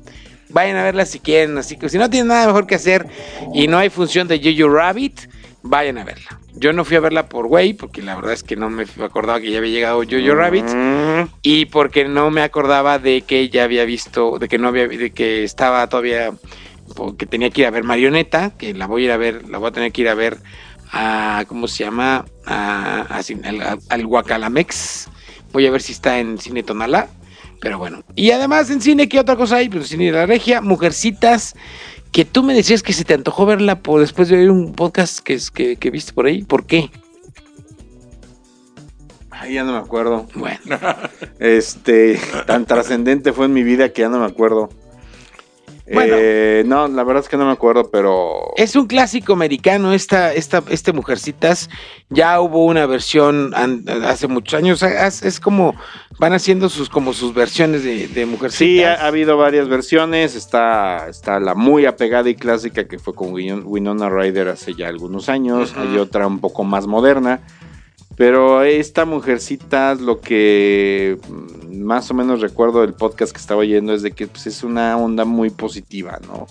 [0.56, 3.06] Vayan a verla si quieren, así que si no tienen nada mejor que hacer
[3.54, 5.28] y no hay función de Jojo Rabbit,
[5.64, 6.40] vayan a verla.
[6.54, 9.42] Yo no fui a verla por güey, porque la verdad es que no me acordaba
[9.42, 13.66] que ya había llegado Jojo Rabbit Mm, y porque no me acordaba de que ya
[13.66, 16.32] había visto, de que no había, de que estaba todavía,
[17.18, 19.58] que tenía que ir a ver Marioneta, que la voy a ir a ver, la
[19.58, 20.38] voy a tener que ir a ver
[20.90, 22.24] a, ¿cómo se llama?
[22.46, 25.10] A, al, al Guacalamex.
[25.52, 27.10] Voy a ver si está en Cine Tonalá.
[27.62, 28.04] Pero bueno.
[28.16, 29.70] Y además en cine, ¿qué otra cosa hay?
[29.70, 31.56] Pues Cine de la Regia, Mujercitas,
[32.12, 35.20] que tú me decías que se te antojó verla por después de oír un podcast
[35.20, 36.44] que, que, que viste por ahí.
[36.44, 36.90] ¿Por qué?
[39.32, 40.28] Ay, ya no me acuerdo.
[40.36, 40.60] Bueno.
[41.40, 44.70] Este, tan trascendente fue en mi vida que ya no me acuerdo.
[45.92, 46.16] Bueno.
[46.18, 48.54] Eh, no, la verdad es que no me acuerdo, pero.
[48.56, 51.70] Es un clásico americano, esta, esta, este Mujercitas.
[52.10, 53.54] Ya hubo una versión
[54.04, 54.82] hace muchos años.
[54.82, 55.76] Es como
[56.20, 58.58] van haciendo sus como sus versiones de, de Mujercitas.
[58.58, 60.36] Sí, ha, ha habido varias versiones.
[60.36, 64.88] Está, está la muy apegada y clásica que fue con Win- Winona Ryder hace ya
[64.88, 65.74] algunos años.
[65.78, 67.42] Hay otra un poco más moderna.
[68.18, 71.18] Pero esta mujercita, lo que
[71.70, 74.96] más o menos recuerdo del podcast que estaba oyendo es de que pues, es una
[74.96, 76.48] onda muy positiva, ¿no?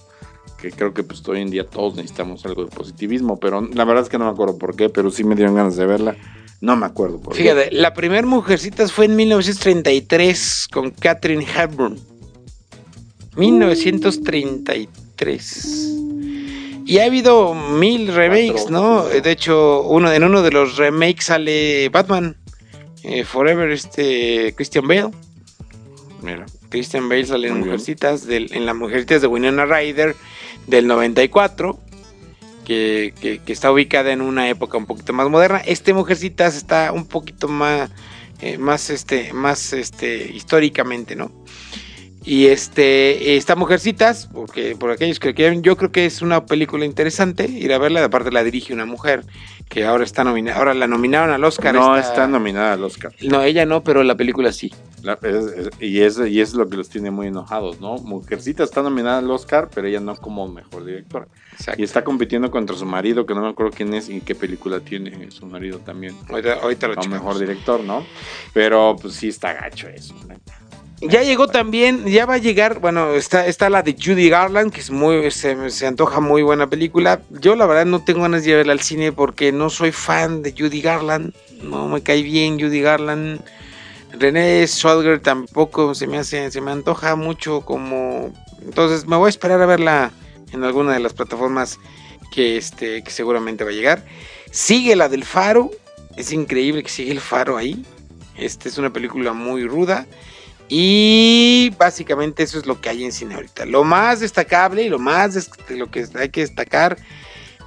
[0.64, 4.02] Que creo que pues hoy en día todos necesitamos algo de positivismo, pero la verdad
[4.02, 6.16] es que no me acuerdo por qué, pero sí me dieron ganas de verla.
[6.62, 7.42] No me acuerdo por qué.
[7.42, 11.98] Fíjate, la primer Mujercitas fue en 1933 con Catherine Hepburn.
[13.36, 15.94] 1933.
[16.86, 19.04] Y ha habido mil remakes, ¿no?
[19.04, 22.38] De hecho, uno, en uno de los remakes sale Batman.
[23.02, 25.10] eh, Forever, este Christian Bale.
[26.22, 26.46] Mira.
[26.70, 27.60] Christian Bale sale en.
[27.60, 30.16] Mujercitas, en las Mujercitas de Winona Ryder
[30.66, 31.78] del 94,
[32.64, 35.58] que, que- que está ubicada en una época un poquito más moderna.
[35.66, 37.90] Este Mujercitas está un poquito más,
[38.40, 41.30] eh, más, este, más este, históricamente, ¿no?
[42.26, 46.86] Y este, esta Mujercitas, porque por aquellos que quieran, yo creo que es una película
[46.86, 48.02] interesante ir a verla.
[48.02, 49.24] Aparte la dirige una mujer
[49.68, 51.74] que ahora está nominada, ahora la nominaron al Oscar.
[51.74, 53.12] No esta- está nominada al Oscar.
[53.22, 54.72] No, ella no, pero la película sí.
[55.02, 57.96] La- es- es- y, es, y es lo que los tiene muy enojados, ¿no?
[57.96, 61.26] Mujercita está nominada al Oscar, pero ella no como mejor directora.
[61.52, 61.80] Exacto.
[61.80, 64.80] Y está compitiendo contra su marido, que no me acuerdo quién es y qué película
[64.80, 66.16] tiene su marido también.
[66.28, 68.06] Ahorita, ahorita lo Como mejor director, ¿no?
[68.52, 70.14] Pero pues sí está gacho eso.
[70.28, 70.54] neta.
[71.00, 74.80] Ya llegó también, ya va a llegar, bueno, está, está la de Judy Garland, que
[74.80, 77.20] es muy, se, se antoja muy buena película.
[77.30, 80.54] Yo la verdad no tengo ganas de verla al cine porque no soy fan de
[80.56, 83.40] Judy Garland, no me cae bien Judy Garland.
[84.12, 88.32] René Zellweger tampoco se me hace, se me antoja mucho como,
[88.62, 90.12] entonces me voy a esperar a verla
[90.52, 91.78] en alguna de las plataformas
[92.32, 94.04] que este, que seguramente va a llegar.
[94.52, 95.70] Sigue la del Faro,
[96.16, 97.84] es increíble que sigue el Faro ahí.
[98.36, 100.06] Este es una película muy ruda.
[100.68, 103.66] Y básicamente eso es lo que hay en cine ahorita.
[103.66, 106.96] Lo más destacable y lo más des- de lo que hay que destacar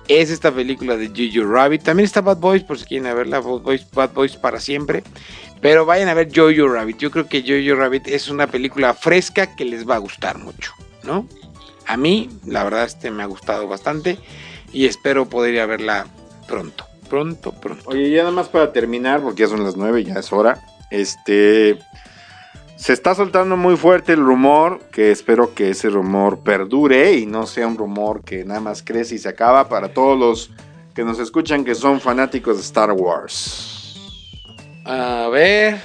[0.08, 1.84] es esta película de Jojo Rabbit.
[1.84, 3.40] También está Bad Boys, por si quieren verla.
[3.40, 5.04] Bad Boys, Bad Boys para siempre.
[5.62, 6.98] Pero vayan a ver Jojo Rabbit.
[6.98, 10.72] Yo creo que Jojo Rabbit es una película fresca que les va a gustar mucho,
[11.04, 11.28] ¿no?
[11.86, 14.18] A mí, la verdad, este me ha gustado bastante.
[14.74, 16.08] Y espero poder ir a verla
[16.48, 16.86] pronto.
[17.10, 17.84] Pronto, pronto.
[17.90, 20.62] Oye, ya nada más para terminar, porque ya son las nueve, ya es hora.
[20.92, 21.80] Este.
[22.78, 27.48] Se está soltando muy fuerte el rumor, que espero que ese rumor perdure y no
[27.48, 30.52] sea un rumor que nada más crece y se acaba para todos los
[30.94, 33.96] que nos escuchan que son fanáticos de Star Wars.
[34.86, 35.82] A ver.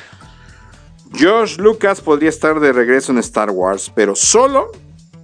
[1.15, 4.71] George Lucas podría estar de regreso en Star Wars, pero solo,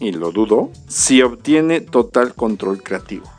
[0.00, 3.30] y lo dudo, si obtiene total control creativo.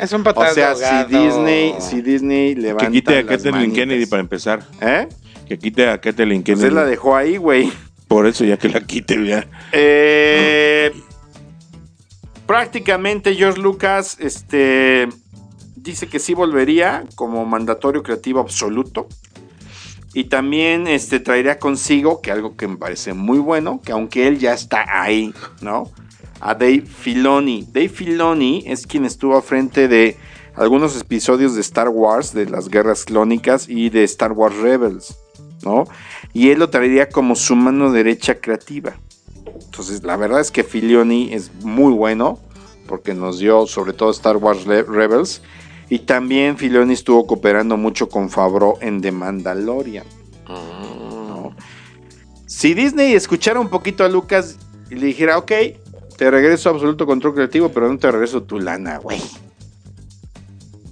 [0.00, 1.16] Es un O patadas sea, de si.
[1.16, 3.72] Disney, si Disney levanta Que quite a Kathleen.
[3.72, 4.64] Kennedy para empezar.
[4.80, 5.08] ¿Eh?
[5.48, 6.68] Que quite a Kathleen Pues Kennedy.
[6.68, 7.72] él la dejó ahí, güey.
[8.08, 9.46] Por eso ya que la quite ya.
[9.72, 10.92] Eh,
[12.46, 15.08] prácticamente George Lucas este,
[15.76, 19.08] dice que sí volvería como mandatorio creativo absoluto.
[20.12, 24.38] Y también este, traería consigo, que algo que me parece muy bueno, que aunque él
[24.38, 25.90] ya está ahí, ¿no?
[26.40, 27.66] A Dave Filoni.
[27.72, 30.16] Dave Filoni es quien estuvo a frente de
[30.54, 35.18] algunos episodios de Star Wars, de las guerras clónicas y de Star Wars Rebels,
[35.64, 35.84] ¿no?
[36.32, 38.94] Y él lo traería como su mano derecha creativa.
[39.46, 42.38] Entonces, la verdad es que Filoni es muy bueno,
[42.86, 45.42] porque nos dio sobre todo Star Wars Rebels.
[45.90, 50.06] Y también Filoni estuvo cooperando mucho con Favreau en The Mandalorian.
[50.48, 51.54] ¿no?
[52.46, 54.56] Si Disney escuchara un poquito a Lucas
[54.90, 55.52] y le dijera, ok,
[56.16, 59.20] te regreso absoluto control creativo, pero no te regreso tu lana, güey.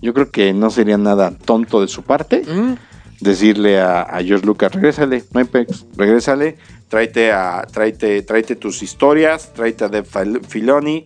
[0.03, 2.75] Yo creo que no sería nada tonto de su parte Mm,
[3.23, 6.57] decirle a, a George Lucas, regrésale, no hay pex, regrésale,
[6.89, 11.05] tráete, a, tráete, tráete tus historias, tráete a Fil- Filoni,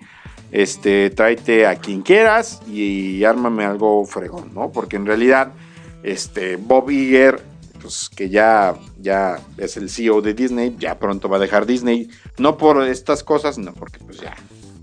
[0.52, 4.72] este, tráete a quien quieras y, ármame algo fregón, ¿no?
[4.72, 5.52] Porque en realidad,
[6.02, 7.40] este, Bob Iger,
[7.82, 12.08] pues que ya, ya es el CEO de Disney, ya pronto va a dejar Disney,
[12.38, 14.34] no por estas cosas, sino porque pues ya,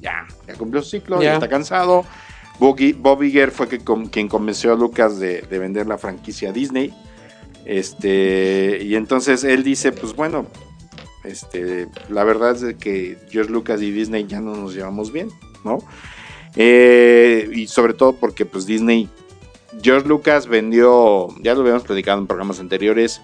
[0.01, 1.33] ya, ya cumplió su ciclo, ya, Ya.
[1.35, 2.05] está cansado.
[2.59, 6.51] Bob Iger fue que, con- quien convenció a Lucas de, de vender la franquicia a
[6.53, 6.93] Disney.
[7.65, 10.47] Este, y entonces él dice, pues bueno,
[11.23, 15.29] este, la verdad es que George Lucas y Disney ya no nos llevamos bien,
[15.63, 15.79] ¿no?
[16.55, 19.09] Eh, y sobre todo porque pues Disney,
[19.81, 23.21] George Lucas vendió, ya lo habíamos platicado en programas anteriores,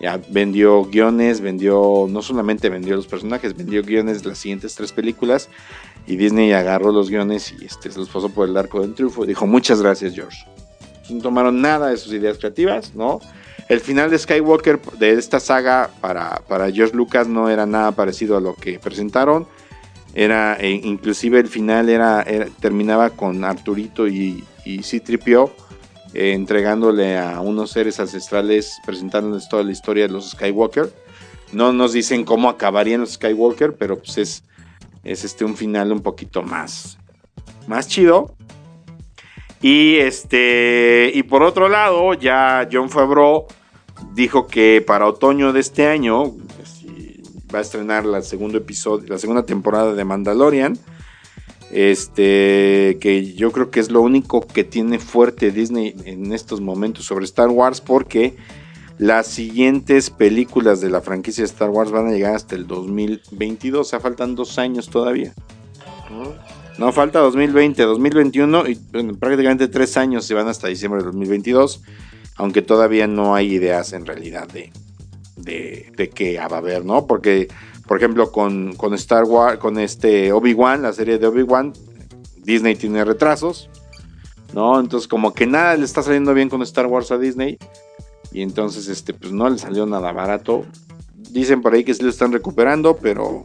[0.00, 4.90] ya vendió guiones, vendió, no solamente vendió los personajes, vendió guiones de las siguientes tres
[4.90, 5.48] películas
[6.06, 9.24] y Disney agarró los guiones y este, se los pasó por el arco del triunfo.
[9.26, 10.44] Dijo, muchas gracias George.
[11.08, 13.20] No tomaron nada de sus ideas creativas, ¿no?
[13.72, 18.36] El final de Skywalker de esta saga para, para George Lucas no era nada parecido
[18.36, 19.46] a lo que presentaron.
[20.12, 22.22] Era, e inclusive el final era,
[22.60, 25.52] terminaba con Arturito y, y C-3PO
[26.12, 30.92] eh, entregándole a unos seres ancestrales, presentándoles toda la historia de los Skywalker.
[31.52, 34.44] No nos dicen cómo acabarían los Skywalker, pero pues es,
[35.02, 36.98] es este un final un poquito más,
[37.66, 38.36] más chido.
[39.62, 43.46] Y este y por otro lado, ya John Favreau
[44.14, 46.34] dijo que para otoño de este año
[47.54, 50.78] va a estrenar la segundo episodio, la segunda temporada de Mandalorian.
[51.70, 57.06] Este, que yo creo que es lo único que tiene fuerte Disney en estos momentos
[57.06, 58.36] sobre Star Wars, porque
[58.98, 63.80] las siguientes películas de la franquicia de Star Wars van a llegar hasta el 2022.
[63.80, 65.32] O sea, faltan dos años todavía.
[66.78, 68.74] No, falta 2020, 2021 y
[69.18, 71.82] prácticamente tres años se van hasta diciembre de 2022.
[72.36, 74.72] Aunque todavía no hay ideas en realidad de,
[75.36, 77.06] de, de qué va a haber, ¿no?
[77.06, 77.48] Porque,
[77.86, 81.72] por ejemplo, con, con Star Wars, con este Obi-Wan, la serie de Obi-Wan,
[82.38, 83.68] Disney tiene retrasos,
[84.54, 84.80] ¿no?
[84.80, 87.58] Entonces, como que nada le está saliendo bien con Star Wars a Disney.
[88.32, 90.64] Y entonces, este, pues no le salió nada barato.
[91.30, 93.44] Dicen por ahí que sí lo están recuperando, pero.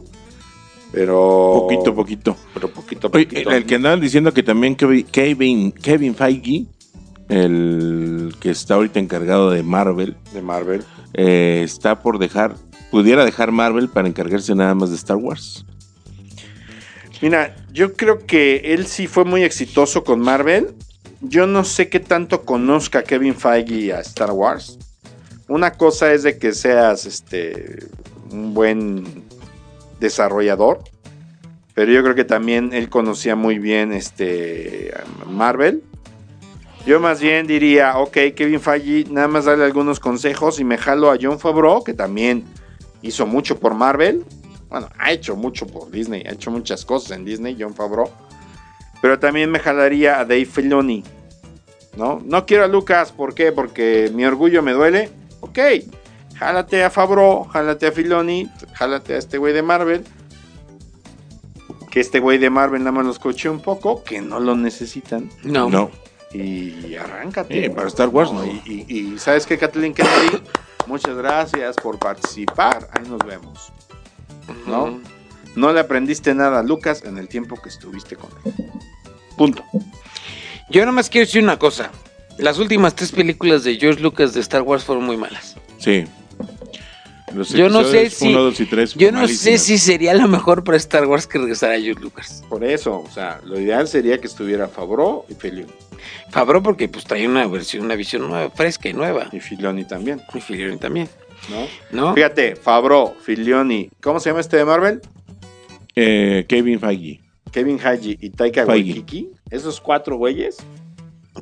[0.92, 1.66] Pero.
[1.68, 2.36] Poquito, poquito.
[2.54, 3.50] Pero poquito, Oye, poquito.
[3.50, 6.66] el que andaban diciendo que también Kevin, Kevin Feige,
[7.28, 10.84] el que está ahorita encargado de Marvel, De Marvel.
[11.14, 12.54] eh, está por dejar,
[12.90, 15.64] pudiera dejar Marvel para encargarse nada más de Star Wars.
[17.20, 20.74] Mira, yo creo que él sí fue muy exitoso con Marvel.
[21.20, 24.78] Yo no sé qué tanto conozca Kevin Feige a Star Wars.
[25.48, 27.86] Una cosa es de que seas este
[28.30, 29.24] un buen
[29.98, 30.84] desarrollador,
[31.74, 34.92] pero yo creo que también él conocía muy bien este
[35.28, 35.82] Marvel.
[36.88, 41.10] Yo más bien diría, ok, Kevin Feige, nada más darle algunos consejos y me jalo
[41.10, 42.46] a John Favreau, que también
[43.02, 44.24] hizo mucho por Marvel.
[44.70, 48.10] Bueno, ha hecho mucho por Disney, ha hecho muchas cosas en Disney, John Favreau.
[49.02, 51.04] Pero también me jalaría a Dave Filoni.
[51.98, 52.22] ¿No?
[52.24, 53.52] No quiero a Lucas, ¿por qué?
[53.52, 55.10] Porque mi orgullo me duele.
[55.40, 55.58] Ok,
[56.36, 60.04] jálate a Favreau, jálate a Filoni, jálate a este güey de Marvel.
[61.90, 65.28] Que este güey de Marvel nada más los coche un poco, que no lo necesitan.
[65.42, 65.68] No.
[65.68, 66.07] No.
[66.32, 67.64] Y arráncate.
[67.66, 68.44] Eh, para Star Wars, no.
[68.44, 70.42] Y, y- y ¿sabes qué, Kathleen Kennedy?
[70.86, 72.88] Muchas gracias por participar.
[72.92, 73.72] Ahí nos vemos.
[74.66, 75.00] ¿no?
[75.56, 78.54] No le aprendiste nada a Lucas en el tiempo que estuviste con él.
[79.36, 79.62] Punto.
[80.70, 81.90] Yo nomás quiero decir una cosa.
[82.38, 85.56] Las últimas tres películas de George Lucas de Star Wars fueron muy malas.
[85.78, 86.04] Sí.
[87.34, 90.28] Los Yo no sé si- uno, dos y tres Yo no sé si sería lo
[90.28, 92.42] mejor para Star Wars que regresara a George Lucas.
[92.48, 95.66] Por eso, o sea, lo ideal sería que estuviera Favreau y Filoni.
[96.30, 99.28] Favreau porque pues trae una versión, una visión nueva, fresca y nueva.
[99.32, 101.08] Y Filoni también, Y Filoni también,
[101.50, 101.66] ¿no?
[102.08, 102.14] ¿no?
[102.14, 105.00] Fíjate, Favreau, Filoni, ¿cómo se llama este de Marvel?
[105.96, 107.20] Eh, Kevin Feige.
[107.50, 108.64] Kevin Feige y Taika.
[108.64, 109.30] Waititi.
[109.50, 110.58] Esos cuatro güeyes.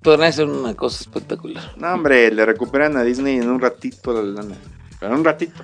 [0.02, 1.72] Podrán ser una cosa espectacular.
[1.76, 4.54] No, hombre, le recuperan a Disney en un ratito la lana.
[5.00, 5.62] Pero en un ratito.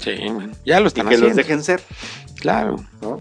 [0.00, 1.82] Sí, bueno, ya lo Y están que los dejen ser.
[2.40, 2.76] Claro.
[3.00, 3.20] ¿no?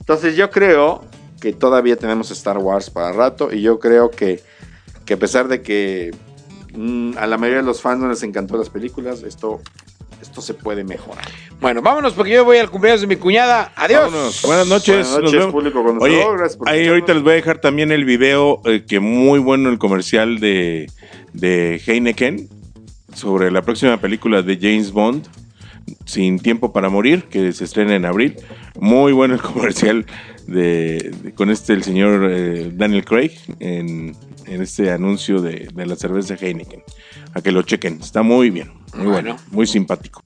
[0.00, 1.04] Entonces yo creo
[1.40, 4.42] que todavía tenemos Star Wars para rato y yo creo que,
[5.04, 6.14] que a pesar de que
[6.74, 9.60] mm, a la mayoría de los fans no les encantó las películas, esto,
[10.20, 11.26] esto se puede mejorar.
[11.60, 13.72] Bueno, vámonos porque yo voy al cumpleaños de mi cuñada.
[13.76, 14.12] Adiós.
[14.12, 14.42] Vámonos.
[14.42, 15.10] Buenas noches.
[15.10, 15.96] Buenas noches, Nos público.
[16.00, 16.24] Oye,
[16.66, 20.40] ahí ahorita les voy a dejar también el video, eh, que muy bueno el comercial
[20.40, 20.90] de,
[21.32, 22.48] de Heineken
[23.14, 25.26] sobre la próxima película de James Bond,
[26.04, 28.36] Sin Tiempo para Morir, que se estrena en abril.
[28.80, 30.06] Muy bueno el comercial
[30.46, 34.14] de, de- con este el señor eh, Daniel Craig en,
[34.46, 36.82] en este anuncio de, de la cerveza Heineken.
[37.34, 39.36] A que lo chequen, está muy bien, muy bueno, Bueno.
[39.50, 40.22] muy simpático.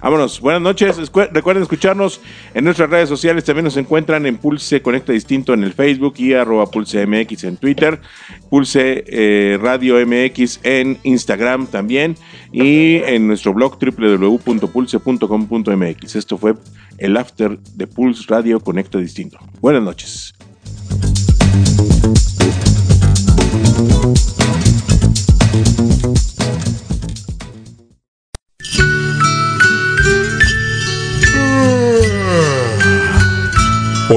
[0.00, 0.96] Vámonos, buenas noches.
[0.96, 2.20] Recuerden escucharnos
[2.54, 3.44] en nuestras redes sociales.
[3.44, 7.58] También nos encuentran en Pulse Conecta Distinto en el Facebook y arroba Pulse MX en
[7.58, 8.00] Twitter.
[8.48, 12.16] Pulse eh, Radio MX en Instagram también.
[12.50, 16.16] Y en nuestro blog www.pulse.com.mx.
[16.16, 16.54] Esto fue
[16.98, 19.38] el after de Pulse Radio Conecta Distinto.
[19.60, 20.34] Buenas noches.